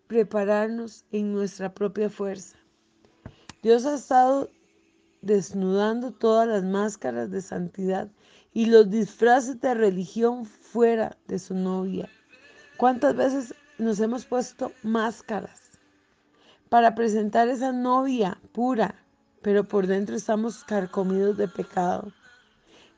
prepararnos 0.07 1.05
en 1.11 1.33
nuestra 1.33 1.75
propia 1.75 2.09
fuerza. 2.09 2.57
Dios 3.65 3.85
ha 3.85 3.97
estado 3.97 4.49
desnudando 5.23 6.11
todas 6.11 6.47
las 6.49 6.65
máscaras 6.65 7.31
de 7.31 7.41
santidad 7.41 8.09
y 8.53 8.67
los 8.67 8.91
disfraces 8.91 9.61
de 9.61 9.75
religión 9.75 10.45
fuera 10.45 11.17
de 11.27 11.39
su 11.39 11.55
novia. 11.55 12.09
¿Cuántas 12.77 13.17
veces 13.17 13.55
nos 13.79 14.01
hemos 14.01 14.27
puesto 14.27 14.73
máscaras 14.83 15.61
para 16.69 16.95
presentar 16.95 17.49
esa 17.49 17.73
novia 17.73 18.39
pura, 18.53 18.95
pero 19.41 19.67
por 19.67 19.87
dentro 19.87 20.17
estamos 20.17 20.65
carcomidos 20.65 21.37
de 21.37 21.49
pecado? 21.49 22.13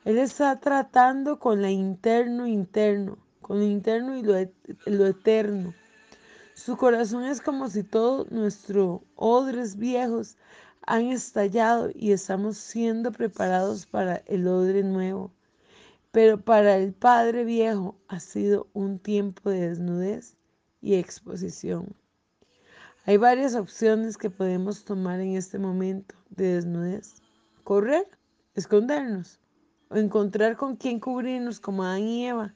Él 0.03 0.17
está 0.17 0.59
tratando 0.59 1.39
con 1.39 1.61
lo 1.61 1.67
interno 1.67 2.47
interno, 2.47 3.17
con 3.41 3.59
lo 3.59 3.65
interno 3.65 4.17
y 4.17 4.23
lo, 4.23 4.33
lo 4.85 5.07
eterno. 5.07 5.73
Su 6.53 6.77
corazón 6.77 7.25
es 7.25 7.41
como 7.41 7.69
si 7.69 7.83
todos 7.83 8.31
nuestros 8.31 9.01
odres 9.15 9.77
viejos 9.77 10.37
han 10.87 11.07
estallado 11.07 11.89
y 11.93 12.11
estamos 12.11 12.57
siendo 12.57 13.11
preparados 13.11 13.85
para 13.85 14.17
el 14.27 14.47
odre 14.47 14.83
nuevo. 14.83 15.31
Pero 16.11 16.39
para 16.39 16.77
el 16.77 16.93
Padre 16.93 17.43
Viejo 17.43 17.97
ha 18.07 18.19
sido 18.19 18.67
un 18.73 18.99
tiempo 18.99 19.49
de 19.49 19.69
desnudez 19.69 20.37
y 20.81 20.95
exposición. 20.95 21.95
Hay 23.05 23.17
varias 23.17 23.55
opciones 23.55 24.17
que 24.17 24.29
podemos 24.29 24.85
tomar 24.85 25.19
en 25.19 25.35
este 25.35 25.59
momento 25.59 26.15
de 26.29 26.55
desnudez. 26.55 27.21
Correr, 27.63 28.07
escondernos 28.55 29.39
o 29.89 29.97
encontrar 29.97 30.55
con 30.55 30.75
quien 30.75 30.99
cubrirnos 30.99 31.59
como 31.59 31.83
Adán 31.83 32.03
y 32.03 32.27
Eva 32.27 32.55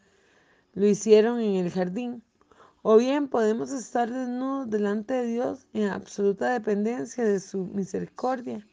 lo 0.73 0.87
hicieron 0.87 1.39
en 1.39 1.55
el 1.55 1.71
jardín. 1.71 2.23
O 2.81 2.95
bien 2.95 3.27
podemos 3.27 3.71
estar 3.71 4.09
desnudos 4.09 4.69
delante 4.69 5.13
de 5.13 5.25
Dios 5.25 5.67
en 5.73 5.89
absoluta 5.89 6.53
dependencia 6.53 7.25
de 7.25 7.41
su 7.41 7.65
misericordia 7.65 8.65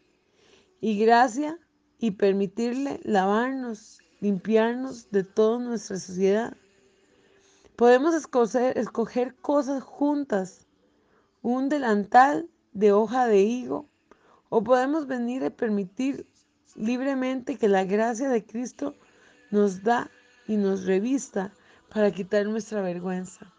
y 0.80 0.96
gracia 0.96 1.58
y 1.98 2.12
permitirle 2.12 3.00
lavarnos, 3.02 3.98
limpiarnos 4.20 5.10
de 5.10 5.24
toda 5.24 5.58
nuestra 5.58 5.98
sociedad. 5.98 6.56
Podemos 7.74 8.14
escoger, 8.14 8.78
escoger 8.78 9.34
cosas 9.34 9.82
juntas, 9.82 10.68
un 11.42 11.68
delantal 11.68 12.48
de 12.72 12.92
hoja 12.92 13.26
de 13.26 13.40
higo, 13.40 13.88
o 14.50 14.62
podemos 14.62 15.08
venir 15.08 15.44
a 15.44 15.50
permitir 15.50 16.28
libremente 16.76 17.58
que 17.58 17.68
la 17.68 17.82
gracia 17.82 18.28
de 18.28 18.44
Cristo 18.44 18.94
nos 19.50 19.82
da 19.82 20.10
y 20.46 20.56
nos 20.56 20.86
revista 20.86 21.52
para 21.92 22.12
quitar 22.12 22.46
nuestra 22.46 22.80
vergüenza. 22.82 23.55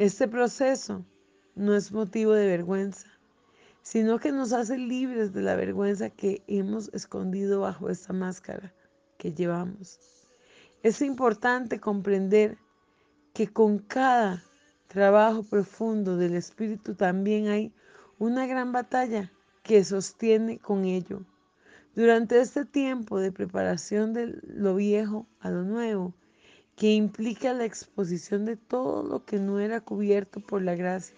Este 0.00 0.26
proceso 0.28 1.04
no 1.54 1.76
es 1.76 1.92
motivo 1.92 2.32
de 2.32 2.46
vergüenza, 2.46 3.06
sino 3.82 4.18
que 4.18 4.32
nos 4.32 4.54
hace 4.54 4.78
libres 4.78 5.34
de 5.34 5.42
la 5.42 5.56
vergüenza 5.56 6.08
que 6.08 6.42
hemos 6.46 6.88
escondido 6.94 7.60
bajo 7.60 7.90
esta 7.90 8.14
máscara 8.14 8.72
que 9.18 9.34
llevamos. 9.34 10.00
Es 10.82 11.02
importante 11.02 11.80
comprender 11.80 12.56
que 13.34 13.48
con 13.48 13.78
cada 13.78 14.42
trabajo 14.88 15.42
profundo 15.42 16.16
del 16.16 16.34
Espíritu 16.34 16.94
también 16.94 17.48
hay 17.48 17.74
una 18.18 18.46
gran 18.46 18.72
batalla 18.72 19.30
que 19.62 19.84
sostiene 19.84 20.58
con 20.60 20.86
ello. 20.86 21.26
Durante 21.94 22.40
este 22.40 22.64
tiempo 22.64 23.20
de 23.20 23.32
preparación 23.32 24.14
de 24.14 24.40
lo 24.44 24.76
viejo 24.76 25.26
a 25.40 25.50
lo 25.50 25.62
nuevo, 25.62 26.14
que 26.80 26.94
implica 26.94 27.52
la 27.52 27.66
exposición 27.66 28.46
de 28.46 28.56
todo 28.56 29.02
lo 29.02 29.22
que 29.26 29.38
no 29.38 29.60
era 29.60 29.82
cubierto 29.82 30.40
por 30.40 30.62
la 30.62 30.74
gracia. 30.74 31.14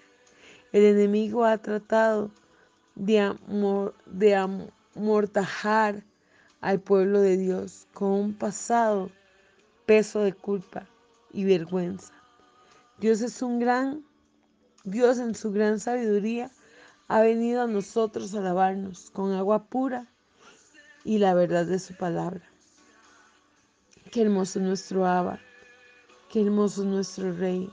El 0.73 0.83
enemigo 0.83 1.45
ha 1.45 1.57
tratado 1.57 2.33
de, 2.97 4.35
amortajar 4.97 6.03
al 6.61 6.81
pueblo 6.81 7.21
de 7.21 7.37
Dios 7.37 7.87
con 7.95 8.11
un 8.11 8.35
pasado 8.35 9.09
peso 9.87 10.23
de 10.23 10.33
culpa 10.33 10.89
y 11.33 11.45
vergüenza. 11.45 12.13
Dios 12.99 13.21
es 13.21 13.41
un 13.41 13.61
gran, 13.61 14.05
Dios 14.83 15.19
en 15.19 15.37
su 15.37 15.53
gran 15.53 15.79
sabiduría 15.79 16.51
ha 17.07 17.21
venido 17.21 17.63
a 17.63 17.69
nosotros 17.69 18.35
a 18.35 18.41
lavarnos 18.41 19.11
con 19.13 19.31
agua 19.31 19.63
pura 19.67 20.09
y 21.05 21.19
la 21.19 21.35
verdad 21.35 21.67
de 21.67 21.79
su 21.79 21.95
palabra. 21.95 22.43
Qué 24.11 24.23
hermoso 24.23 24.59
nuestro 24.59 25.07
Abba. 25.07 25.39
Qué 26.33 26.41
hermoso 26.41 26.83
nuestro 26.83 27.31
Rey. 27.35 27.71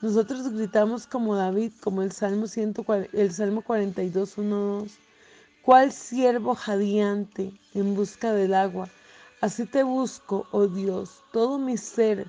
Nosotros 0.00 0.48
gritamos 0.48 1.06
como 1.06 1.36
David, 1.36 1.72
como 1.82 2.00
el 2.00 2.10
Salmo, 2.10 2.46
140, 2.46 3.14
el 3.14 3.30
Salmo 3.34 3.60
42, 3.60 4.38
1, 4.38 4.56
2. 4.56 4.92
¿Cuál 5.60 5.92
siervo 5.92 6.54
jadeante 6.54 7.52
en 7.74 7.94
busca 7.94 8.32
del 8.32 8.54
agua? 8.54 8.88
Así 9.42 9.66
te 9.66 9.82
busco, 9.82 10.46
oh 10.52 10.68
Dios, 10.68 11.22
todo 11.32 11.58
mi 11.58 11.76
ser. 11.76 12.28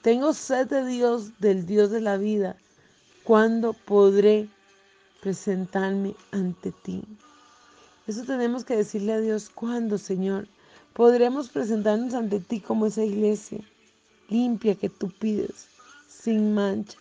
Tengo 0.00 0.32
sed 0.32 0.68
de 0.68 0.86
Dios, 0.86 1.38
del 1.38 1.66
Dios 1.66 1.90
de 1.90 2.00
la 2.00 2.16
vida. 2.16 2.56
¿Cuándo 3.24 3.74
podré 3.74 4.48
presentarme 5.20 6.16
ante 6.30 6.72
ti? 6.82 7.04
Eso 8.06 8.24
tenemos 8.24 8.64
que 8.64 8.78
decirle 8.78 9.12
a 9.12 9.20
Dios, 9.20 9.50
¿cuándo, 9.50 9.98
Señor? 9.98 10.48
Podremos 10.94 11.50
presentarnos 11.50 12.14
ante 12.14 12.40
ti 12.40 12.60
como 12.60 12.86
esa 12.86 13.04
iglesia 13.04 13.60
limpia 14.28 14.74
que 14.74 14.88
tú 14.88 15.10
pides, 15.10 15.68
sin 16.08 16.54
mancha. 16.54 16.98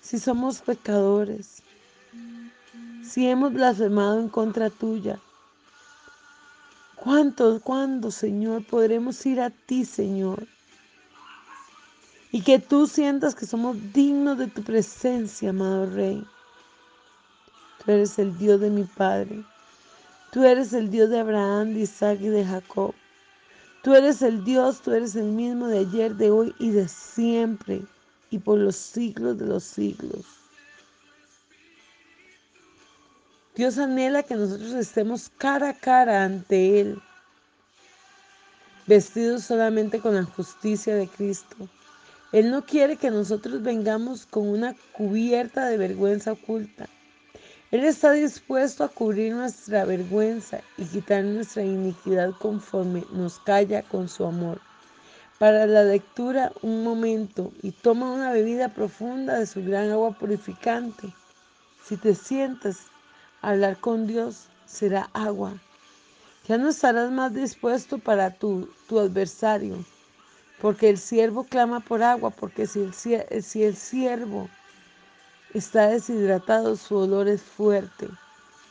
Si 0.00 0.18
somos 0.18 0.60
pecadores, 0.60 1.62
si 3.02 3.28
hemos 3.28 3.52
blasfemado 3.52 4.20
en 4.20 4.28
contra 4.28 4.70
tuya, 4.70 5.18
¿cuánto, 6.96 7.60
cuándo, 7.60 8.10
Señor, 8.10 8.66
podremos 8.66 9.24
ir 9.26 9.40
a 9.40 9.50
ti, 9.50 9.84
Señor? 9.84 10.46
Y 12.32 12.42
que 12.42 12.58
tú 12.58 12.86
sientas 12.86 13.34
que 13.34 13.46
somos 13.46 13.76
dignos 13.92 14.38
de 14.38 14.48
tu 14.48 14.62
presencia, 14.62 15.50
amado 15.50 15.86
Rey. 15.86 16.26
Tú 17.84 17.92
eres 17.92 18.18
el 18.18 18.36
Dios 18.38 18.60
de 18.60 18.70
mi 18.70 18.84
Padre. 18.84 19.44
Tú 20.32 20.42
eres 20.42 20.72
el 20.72 20.90
Dios 20.90 21.10
de 21.10 21.20
Abraham, 21.20 21.74
de 21.74 21.80
Isaac 21.80 22.18
y 22.20 22.28
de 22.28 22.44
Jacob. 22.44 22.94
Tú 23.84 23.94
eres 23.94 24.22
el 24.22 24.42
Dios, 24.44 24.80
tú 24.80 24.92
eres 24.92 25.14
el 25.14 25.26
mismo 25.26 25.68
de 25.68 25.80
ayer, 25.80 26.14
de 26.14 26.30
hoy 26.30 26.54
y 26.58 26.70
de 26.70 26.88
siempre, 26.88 27.82
y 28.30 28.38
por 28.38 28.58
los 28.58 28.76
siglos 28.76 29.36
de 29.36 29.44
los 29.44 29.62
siglos. 29.62 30.24
Dios 33.54 33.76
anhela 33.76 34.22
que 34.22 34.36
nosotros 34.36 34.72
estemos 34.72 35.30
cara 35.36 35.68
a 35.68 35.74
cara 35.74 36.24
ante 36.24 36.80
Él, 36.80 37.02
vestidos 38.86 39.44
solamente 39.44 40.00
con 40.00 40.14
la 40.14 40.24
justicia 40.24 40.94
de 40.94 41.06
Cristo. 41.06 41.68
Él 42.32 42.50
no 42.50 42.64
quiere 42.64 42.96
que 42.96 43.10
nosotros 43.10 43.62
vengamos 43.62 44.24
con 44.24 44.48
una 44.48 44.74
cubierta 44.92 45.66
de 45.66 45.76
vergüenza 45.76 46.32
oculta. 46.32 46.88
Él 47.74 47.82
está 47.82 48.12
dispuesto 48.12 48.84
a 48.84 48.88
cubrir 48.88 49.34
nuestra 49.34 49.84
vergüenza 49.84 50.60
y 50.78 50.84
quitar 50.84 51.24
nuestra 51.24 51.64
iniquidad 51.64 52.30
conforme 52.38 53.02
nos 53.10 53.40
calla 53.40 53.82
con 53.82 54.08
su 54.08 54.24
amor. 54.24 54.60
Para 55.40 55.66
la 55.66 55.82
lectura, 55.82 56.52
un 56.62 56.84
momento 56.84 57.52
y 57.62 57.72
toma 57.72 58.12
una 58.12 58.30
bebida 58.30 58.68
profunda 58.68 59.40
de 59.40 59.46
su 59.46 59.64
gran 59.64 59.90
agua 59.90 60.12
purificante. 60.12 61.12
Si 61.84 61.96
te 61.96 62.14
sientas 62.14 62.76
a 63.42 63.50
hablar 63.50 63.76
con 63.80 64.06
Dios, 64.06 64.46
será 64.66 65.10
agua. 65.12 65.52
Ya 66.46 66.58
no 66.58 66.68
estarás 66.68 67.10
más 67.10 67.34
dispuesto 67.34 67.98
para 67.98 68.30
tu, 68.30 68.68
tu 68.86 69.00
adversario, 69.00 69.84
porque 70.60 70.90
el 70.90 70.98
siervo 70.98 71.42
clama 71.42 71.80
por 71.80 72.04
agua, 72.04 72.30
porque 72.30 72.68
si 72.68 72.82
el, 72.82 72.94
si 73.42 73.64
el 73.64 73.74
siervo 73.74 74.48
está 75.54 75.88
deshidratado, 75.88 76.76
su 76.76 76.96
olor 76.96 77.28
es 77.28 77.42
fuerte 77.42 78.08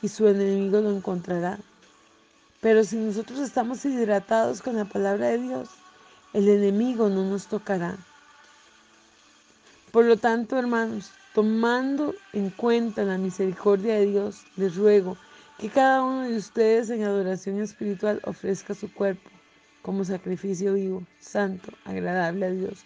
y 0.01 0.09
su 0.09 0.27
enemigo 0.27 0.81
lo 0.81 0.91
encontrará. 0.91 1.59
Pero 2.61 2.83
si 2.83 2.97
nosotros 2.97 3.39
estamos 3.39 3.83
hidratados 3.85 4.61
con 4.61 4.75
la 4.75 4.85
palabra 4.85 5.27
de 5.27 5.39
Dios, 5.39 5.69
el 6.33 6.47
enemigo 6.49 7.09
no 7.09 7.25
nos 7.25 7.47
tocará. 7.47 7.97
Por 9.91 10.05
lo 10.05 10.17
tanto, 10.17 10.57
hermanos, 10.57 11.11
tomando 11.33 12.15
en 12.33 12.49
cuenta 12.49 13.03
la 13.03 13.17
misericordia 13.17 13.95
de 13.95 14.07
Dios, 14.07 14.43
les 14.55 14.75
ruego 14.75 15.17
que 15.59 15.69
cada 15.69 16.03
uno 16.03 16.21
de 16.21 16.37
ustedes 16.37 16.89
en 16.89 17.03
adoración 17.03 17.61
espiritual 17.61 18.19
ofrezca 18.25 18.73
su 18.73 18.91
cuerpo 18.93 19.29
como 19.83 20.03
sacrificio 20.03 20.73
vivo, 20.73 21.03
santo, 21.19 21.71
agradable 21.85 22.45
a 22.45 22.51
Dios. 22.51 22.85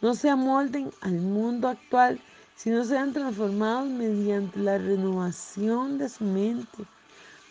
No 0.00 0.14
se 0.14 0.30
amolden 0.30 0.90
al 1.00 1.14
mundo 1.14 1.68
actual, 1.68 2.20
no 2.66 2.84
sean 2.84 3.12
transformados 3.12 3.88
mediante 3.88 4.58
la 4.58 4.78
renovación 4.78 5.96
de 5.96 6.08
su 6.08 6.24
mente. 6.24 6.84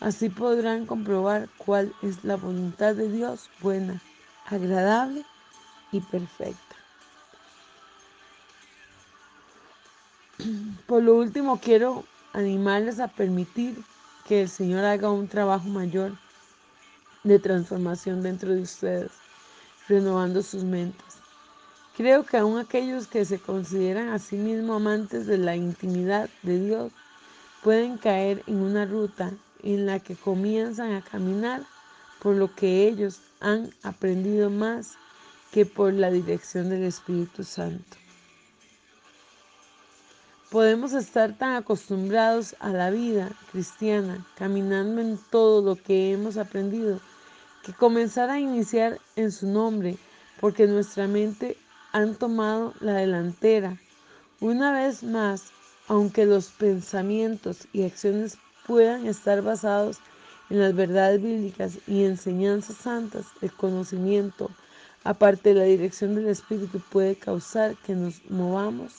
Así 0.00 0.28
podrán 0.28 0.84
comprobar 0.84 1.48
cuál 1.56 1.94
es 2.02 2.22
la 2.24 2.36
voluntad 2.36 2.94
de 2.94 3.10
Dios 3.10 3.48
buena, 3.60 4.02
agradable 4.46 5.24
y 5.92 6.00
perfecta. 6.00 6.76
Por 10.86 11.02
lo 11.02 11.16
último, 11.16 11.58
quiero 11.58 12.04
animarles 12.34 13.00
a 13.00 13.08
permitir 13.08 13.82
que 14.26 14.42
el 14.42 14.48
Señor 14.50 14.84
haga 14.84 15.10
un 15.10 15.26
trabajo 15.26 15.68
mayor 15.68 16.12
de 17.24 17.38
transformación 17.38 18.22
dentro 18.22 18.54
de 18.54 18.60
ustedes, 18.60 19.10
renovando 19.88 20.42
sus 20.42 20.64
mentes. 20.64 21.17
Creo 21.98 22.22
que 22.22 22.36
aún 22.36 22.60
aquellos 22.60 23.08
que 23.08 23.24
se 23.24 23.40
consideran 23.40 24.10
a 24.10 24.20
sí 24.20 24.36
mismos 24.36 24.76
amantes 24.76 25.26
de 25.26 25.36
la 25.36 25.56
intimidad 25.56 26.30
de 26.44 26.60
Dios 26.60 26.92
pueden 27.64 27.98
caer 27.98 28.44
en 28.46 28.60
una 28.60 28.84
ruta 28.84 29.32
en 29.64 29.84
la 29.84 29.98
que 29.98 30.14
comienzan 30.14 30.92
a 30.92 31.02
caminar 31.02 31.64
por 32.20 32.36
lo 32.36 32.54
que 32.54 32.86
ellos 32.86 33.20
han 33.40 33.74
aprendido 33.82 34.48
más 34.48 34.92
que 35.50 35.66
por 35.66 35.92
la 35.92 36.12
dirección 36.12 36.70
del 36.70 36.84
Espíritu 36.84 37.42
Santo. 37.42 37.96
Podemos 40.50 40.92
estar 40.92 41.36
tan 41.36 41.56
acostumbrados 41.56 42.54
a 42.60 42.70
la 42.70 42.90
vida 42.90 43.32
cristiana, 43.50 44.24
caminando 44.36 45.00
en 45.00 45.18
todo 45.32 45.62
lo 45.62 45.74
que 45.74 46.12
hemos 46.12 46.36
aprendido, 46.36 47.00
que 47.64 47.72
comenzar 47.72 48.30
a 48.30 48.38
iniciar 48.38 49.00
en 49.16 49.32
su 49.32 49.48
nombre, 49.48 49.98
porque 50.40 50.68
nuestra 50.68 51.08
mente 51.08 51.56
han 51.92 52.14
tomado 52.14 52.74
la 52.80 52.94
delantera. 52.94 53.78
Una 54.40 54.72
vez 54.72 55.02
más, 55.02 55.52
aunque 55.88 56.26
los 56.26 56.48
pensamientos 56.50 57.66
y 57.72 57.84
acciones 57.84 58.38
puedan 58.66 59.06
estar 59.06 59.42
basados 59.42 59.98
en 60.50 60.60
las 60.60 60.74
verdades 60.74 61.22
bíblicas 61.22 61.78
y 61.86 62.04
enseñanzas 62.04 62.76
santas, 62.76 63.26
el 63.40 63.52
conocimiento 63.52 64.50
aparte 65.04 65.50
de 65.50 65.54
la 65.54 65.64
dirección 65.64 66.14
del 66.14 66.28
Espíritu, 66.28 66.80
puede 66.90 67.16
causar 67.16 67.76
que 67.76 67.94
nos 67.94 68.22
movamos 68.30 68.92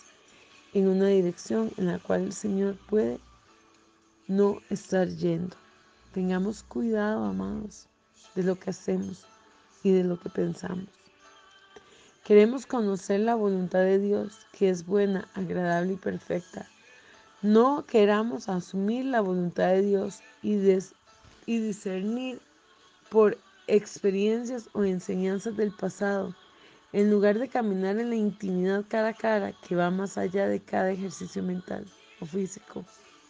en 0.73 0.87
una 0.87 1.07
dirección 1.07 1.71
en 1.77 1.87
la 1.87 1.99
cual 1.99 2.23
el 2.23 2.33
Señor 2.33 2.77
puede 2.89 3.19
no 4.27 4.57
estar 4.69 5.07
yendo. 5.07 5.55
Tengamos 6.13 6.63
cuidado, 6.63 7.25
amados, 7.25 7.87
de 8.35 8.43
lo 8.43 8.57
que 8.57 8.71
hacemos 8.71 9.25
y 9.83 9.91
de 9.91 10.03
lo 10.03 10.19
que 10.19 10.29
pensamos. 10.29 10.98
Queremos 12.29 12.67
conocer 12.67 13.21
la 13.21 13.33
voluntad 13.33 13.79
de 13.79 13.97
Dios, 13.97 14.45
que 14.51 14.69
es 14.69 14.85
buena, 14.85 15.27
agradable 15.33 15.93
y 15.93 15.95
perfecta. 15.95 16.69
No 17.41 17.87
queramos 17.87 18.49
asumir 18.49 19.05
la 19.05 19.19
voluntad 19.19 19.69
de 19.69 19.81
Dios 19.81 20.21
y, 20.43 20.59
y 21.47 21.59
discernir 21.59 22.39
por 23.09 23.35
experiencias 23.65 24.69
o 24.73 24.83
enseñanzas 24.83 25.57
del 25.57 25.71
pasado, 25.71 26.35
en 26.93 27.09
lugar 27.09 27.39
de 27.39 27.49
caminar 27.49 27.97
en 27.97 28.11
la 28.11 28.15
intimidad 28.15 28.85
cara 28.87 29.07
a 29.07 29.13
cara 29.15 29.53
que 29.67 29.75
va 29.75 29.89
más 29.89 30.15
allá 30.15 30.47
de 30.47 30.59
cada 30.59 30.91
ejercicio 30.91 31.41
mental 31.41 31.83
o 32.19 32.27
físico 32.27 32.85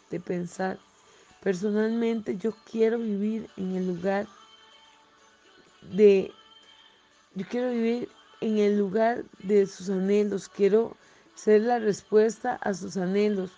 de 0.09 0.19
pensar. 0.19 0.77
Personalmente 1.41 2.35
yo 2.35 2.53
quiero 2.69 2.97
vivir 2.97 3.49
en 3.55 3.77
el 3.77 3.87
lugar 3.87 4.27
de 5.83 6.33
yo 7.35 7.45
quiero 7.47 7.69
vivir 7.69 8.09
en 8.41 8.57
el 8.57 8.77
lugar 8.77 9.23
de 9.43 9.65
sus 9.67 9.89
anhelos, 9.89 10.49
quiero 10.49 10.95
ser 11.35 11.61
la 11.61 11.79
respuesta 11.79 12.55
a 12.55 12.73
sus 12.73 12.97
anhelos, 12.97 13.51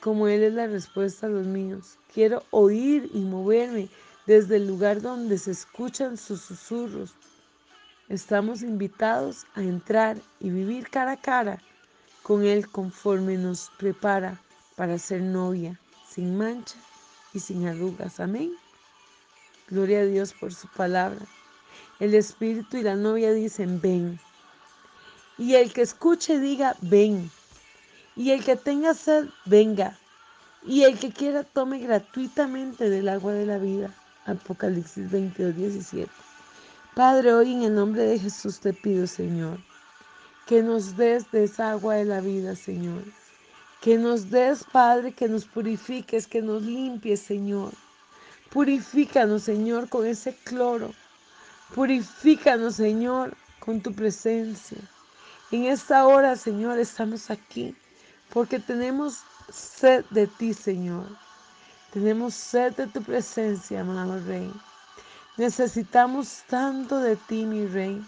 como 0.00 0.28
Él 0.28 0.42
es 0.42 0.52
la 0.54 0.66
respuesta 0.66 1.26
a 1.26 1.30
los 1.30 1.46
míos. 1.46 1.98
Quiero 2.12 2.44
oír 2.50 3.10
y 3.12 3.20
moverme 3.20 3.88
desde 4.26 4.56
el 4.56 4.66
lugar 4.66 5.00
donde 5.00 5.38
se 5.38 5.50
escuchan 5.50 6.16
sus 6.16 6.40
susurros. 6.40 7.14
Estamos 8.08 8.62
invitados 8.62 9.46
a 9.54 9.62
entrar 9.62 10.16
y 10.40 10.50
vivir 10.50 10.88
cara 10.88 11.12
a 11.12 11.20
cara 11.20 11.62
con 12.22 12.44
Él 12.44 12.68
conforme 12.68 13.36
nos 13.36 13.70
prepara 13.78 14.40
para 14.76 14.98
ser 14.98 15.22
novia, 15.22 15.78
sin 16.08 16.36
mancha 16.36 16.76
y 17.34 17.40
sin 17.40 17.66
arrugas. 17.66 18.20
Amén. 18.20 18.52
Gloria 19.68 20.00
a 20.00 20.04
Dios 20.04 20.32
por 20.32 20.54
su 20.54 20.68
palabra. 20.68 21.20
El 22.00 22.14
Espíritu 22.14 22.76
y 22.76 22.82
la 22.82 22.94
novia 22.94 23.32
dicen, 23.32 23.80
ven. 23.80 24.20
Y 25.38 25.54
el 25.54 25.72
que 25.72 25.82
escuche 25.82 26.40
diga, 26.40 26.76
ven. 26.80 27.30
Y 28.16 28.32
el 28.32 28.44
que 28.44 28.56
tenga 28.56 28.92
sed, 28.92 29.26
venga. 29.44 29.96
Y 30.66 30.82
el 30.82 30.98
que 30.98 31.12
quiera 31.12 31.44
tome 31.44 31.78
gratuitamente 31.78 32.90
del 32.90 33.08
agua 33.08 33.32
de 33.32 33.46
la 33.46 33.58
vida. 33.58 33.94
Apocalipsis 34.26 35.08
22, 35.10 35.54
17. 35.54 36.10
Padre, 36.96 37.32
hoy 37.32 37.52
en 37.52 37.62
el 37.62 37.74
nombre 37.76 38.02
de 38.02 38.18
Jesús 38.18 38.58
te 38.58 38.72
pido, 38.72 39.06
Señor, 39.06 39.60
que 40.46 40.60
nos 40.60 40.96
des 40.96 41.30
de 41.30 41.44
esa 41.44 41.70
agua 41.70 41.94
de 41.94 42.04
la 42.04 42.20
vida, 42.20 42.56
Señor. 42.56 43.04
Que 43.80 43.96
nos 43.96 44.30
des, 44.30 44.64
Padre, 44.64 45.12
que 45.12 45.28
nos 45.28 45.44
purifiques, 45.44 46.26
que 46.26 46.42
nos 46.42 46.64
limpies, 46.64 47.20
Señor. 47.20 47.72
Purifícanos, 48.50 49.44
Señor, 49.44 49.88
con 49.88 50.04
ese 50.04 50.34
cloro. 50.42 50.92
Purifícanos, 51.76 52.74
Señor, 52.74 53.36
con 53.60 53.80
tu 53.80 53.92
presencia. 53.92 54.78
En 55.50 55.64
esta 55.64 56.06
hora, 56.06 56.36
Señor, 56.36 56.78
estamos 56.78 57.30
aquí 57.30 57.74
porque 58.34 58.58
tenemos 58.58 59.20
sed 59.50 60.04
de 60.10 60.26
ti, 60.26 60.52
Señor. 60.52 61.06
Tenemos 61.90 62.34
sed 62.34 62.74
de 62.74 62.86
tu 62.86 63.02
presencia, 63.02 63.80
amado 63.80 64.20
Rey. 64.26 64.52
Necesitamos 65.38 66.42
tanto 66.48 66.98
de 66.98 67.16
ti, 67.16 67.46
mi 67.46 67.66
Rey. 67.66 68.04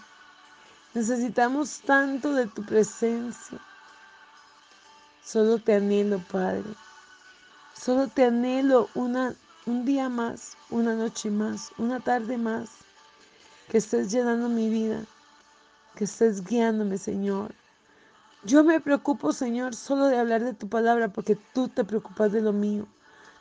Necesitamos 0.93 1.81
tanto 1.81 2.35
de 2.35 2.47
tu 2.47 2.63
presencia. 2.63 3.59
Solo 5.25 5.59
te 5.59 5.77
anhelo, 5.77 6.19
Padre. 6.31 6.65
Solo 7.75 8.09
te 8.09 8.27
anhelo 8.27 8.91
una, 8.95 9.35
un 9.65 9.87
día 9.87 10.11
más, 10.11 10.59
una 10.69 10.95
noche 10.95 11.31
más, 11.31 11.71
una 11.79 12.01
tarde 12.01 12.37
más. 12.37 12.69
Que 13.71 13.79
estés 13.79 14.11
llenando 14.11 14.51
mi 14.51 14.69
vida. 14.69 15.07
Que 15.95 16.05
estés 16.05 16.45
guiándome, 16.45 16.99
Señor. 16.99 17.55
Yo 18.45 18.65
me 18.65 18.81
preocupo, 18.81 19.33
Señor, 19.33 19.75
solo 19.75 20.07
de 20.07 20.19
hablar 20.19 20.43
de 20.43 20.55
tu 20.55 20.69
palabra 20.69 21.13
porque 21.13 21.37
tú 21.53 21.69
te 21.69 21.85
preocupas 21.85 22.33
de 22.33 22.41
lo 22.41 22.53
mío. 22.53 22.87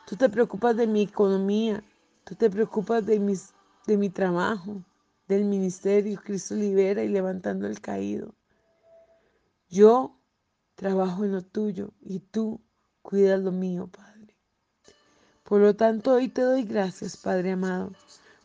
Tú 0.08 0.16
te 0.16 0.28
preocupas 0.30 0.76
de 0.76 0.88
mi 0.88 1.04
economía. 1.04 1.84
Tú 2.26 2.36
te 2.36 2.50
preocupas 2.50 3.06
de, 3.06 3.20
mis, 3.20 3.54
de 3.88 3.98
mi 3.98 4.10
trabajo, 4.10 4.84
del 5.28 5.46
ministerio. 5.46 6.20
Cristo 6.24 6.56
libera 6.56 7.04
y 7.04 7.08
levantando 7.08 7.68
el 7.68 7.80
caído. 7.80 8.34
Yo 9.70 10.20
trabajo 10.76 11.24
en 11.24 11.34
lo 11.34 11.44
tuyo 11.44 11.92
y 12.02 12.20
tú 12.20 12.60
cuidas 13.02 13.40
lo 13.40 13.52
mío, 13.52 13.88
Padre. 13.88 14.36
Por 15.44 15.62
lo 15.62 15.76
tanto, 15.76 16.14
hoy 16.14 16.28
te 16.28 16.42
doy 16.42 16.64
gracias, 16.64 17.18
Padre 17.18 17.52
amado, 17.52 17.92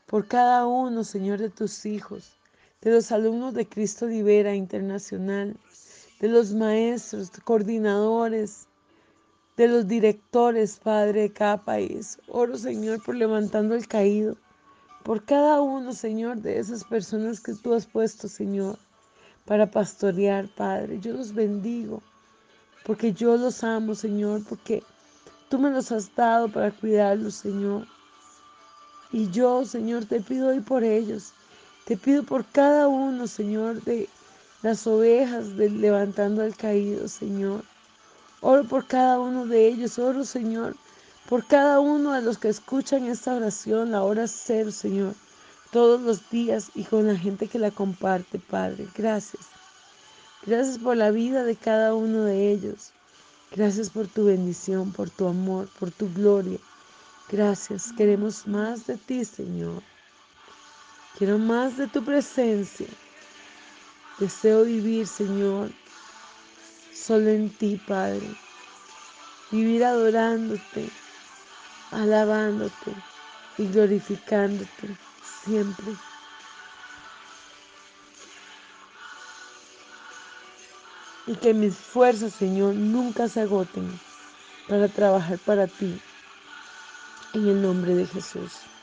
por 0.07 0.27
cada 0.27 0.67
uno, 0.67 1.05
Señor, 1.05 1.39
de 1.39 1.51
tus 1.51 1.85
hijos, 1.85 2.39
de 2.85 2.91
los 2.93 3.11
alumnos 3.11 3.55
de 3.55 3.67
Cristo 3.67 4.07
Libera 4.07 4.55
Internacional 4.55 5.57
de 6.21 6.29
los 6.29 6.55
maestros, 6.55 7.31
coordinadores, 7.45 8.67
de 9.57 9.69
los 9.69 9.87
directores, 9.87 10.79
Padre, 10.83 11.23
de 11.23 11.33
cada 11.33 11.65
país. 11.65 12.19
Oro, 12.29 12.57
Señor, 12.57 13.03
por 13.05 13.15
levantando 13.15 13.75
el 13.75 13.87
caído, 13.87 14.37
por 15.03 15.25
cada 15.25 15.61
uno, 15.61 15.93
Señor, 15.93 16.39
de 16.39 16.59
esas 16.59 16.85
personas 16.85 17.41
que 17.41 17.53
tú 17.55 17.75
has 17.75 17.87
puesto, 17.87 18.29
Señor, 18.29 18.79
para 19.45 19.71
pastorear, 19.71 20.49
Padre. 20.55 20.99
Yo 21.01 21.13
los 21.13 21.35
bendigo, 21.35 22.03
porque 22.87 23.13
yo 23.13 23.37
los 23.37 23.63
amo, 23.63 23.95
Señor, 23.95 24.43
porque 24.49 24.83
tú 25.51 25.59
me 25.59 25.71
los 25.71 25.93
has 25.93 26.15
dado 26.15 26.51
para 26.51 26.71
cuidarlos, 26.71 27.35
Señor. 27.35 27.87
Y 29.13 29.31
yo, 29.31 29.65
Señor, 29.65 30.07
te 30.07 30.21
pido 30.21 30.49
hoy 30.49 30.61
por 30.61 30.85
ellos. 30.85 31.35
Te 31.85 31.99
pido 31.99 32.23
por 32.23 32.47
cada 32.47 32.89
uno, 32.89 33.27
Señor, 33.27 33.83
de 33.83 34.09
las 34.63 34.87
ovejas 34.87 35.49
levantando 35.49 36.43
al 36.43 36.57
caído, 36.57 37.09
Señor. 37.09 37.63
Oro 38.41 38.65
por 38.65 38.87
cada 38.87 39.21
uno 39.21 39.47
de 39.47 39.69
ellos, 39.69 39.99
oro, 39.99 40.25
Señor, 40.25 40.77
por 41.29 41.47
cada 41.47 41.81
uno 41.81 42.13
de 42.13 42.23
los 42.23 42.39
que 42.39 42.49
escuchan 42.49 43.05
esta 43.07 43.35
oración, 43.35 43.91
la 43.91 44.03
hora 44.03 44.27
cero, 44.29 44.71
Señor, 44.71 45.15
todos 45.73 46.01
los 46.01 46.31
días 46.31 46.71
y 46.75 46.85
con 46.85 47.07
la 47.07 47.17
gente 47.17 47.49
que 47.49 47.59
la 47.59 47.71
comparte, 47.71 48.39
Padre. 48.39 48.89
Gracias. 48.95 49.43
Gracias 50.47 50.79
por 50.79 50.97
la 50.97 51.11
vida 51.11 51.45
de 51.45 51.57
cada 51.57 51.95
uno 51.95 52.25
de 52.25 52.51
ellos. 52.51 52.93
Gracias 53.55 53.91
por 53.91 54.09
tu 54.09 54.25
bendición, 54.25 54.93
por 54.93 55.11
tu 55.11 55.27
amor, 55.29 55.69
por 55.79 55.91
tu 55.91 56.13
gloria. 56.13 56.59
Gracias. 57.31 57.93
Queremos 57.97 58.47
más 58.47 58.87
de 58.87 58.97
ti, 58.97 59.25
Señor. 59.25 59.83
Quiero 61.17 61.39
más 61.39 61.77
de 61.77 61.87
tu 61.87 62.05
presencia. 62.05 62.89
Deseo 64.19 64.65
vivir, 64.65 65.07
Señor, 65.07 65.71
solo 66.93 67.29
en 67.31 67.51
ti, 67.51 67.81
Padre. 67.87 68.35
Vivir 69.53 69.85
adorándote, 69.85 70.91
alabándote 71.93 72.93
y 73.59 73.67
glorificándote 73.69 74.97
siempre. 75.45 75.95
Y 81.29 81.37
que 81.37 81.55
mis 81.55 81.77
fuerzas, 81.77 82.33
Señor, 82.33 82.75
nunca 82.75 83.29
se 83.29 83.43
agoten 83.43 84.01
para 84.69 84.89
trabajar 84.89 85.39
para 85.39 85.69
ti. 85.69 86.01
En 87.35 87.49
el 87.49 87.63
nombre 87.63 87.95
de 87.95 88.07
Jesús. 88.07 88.74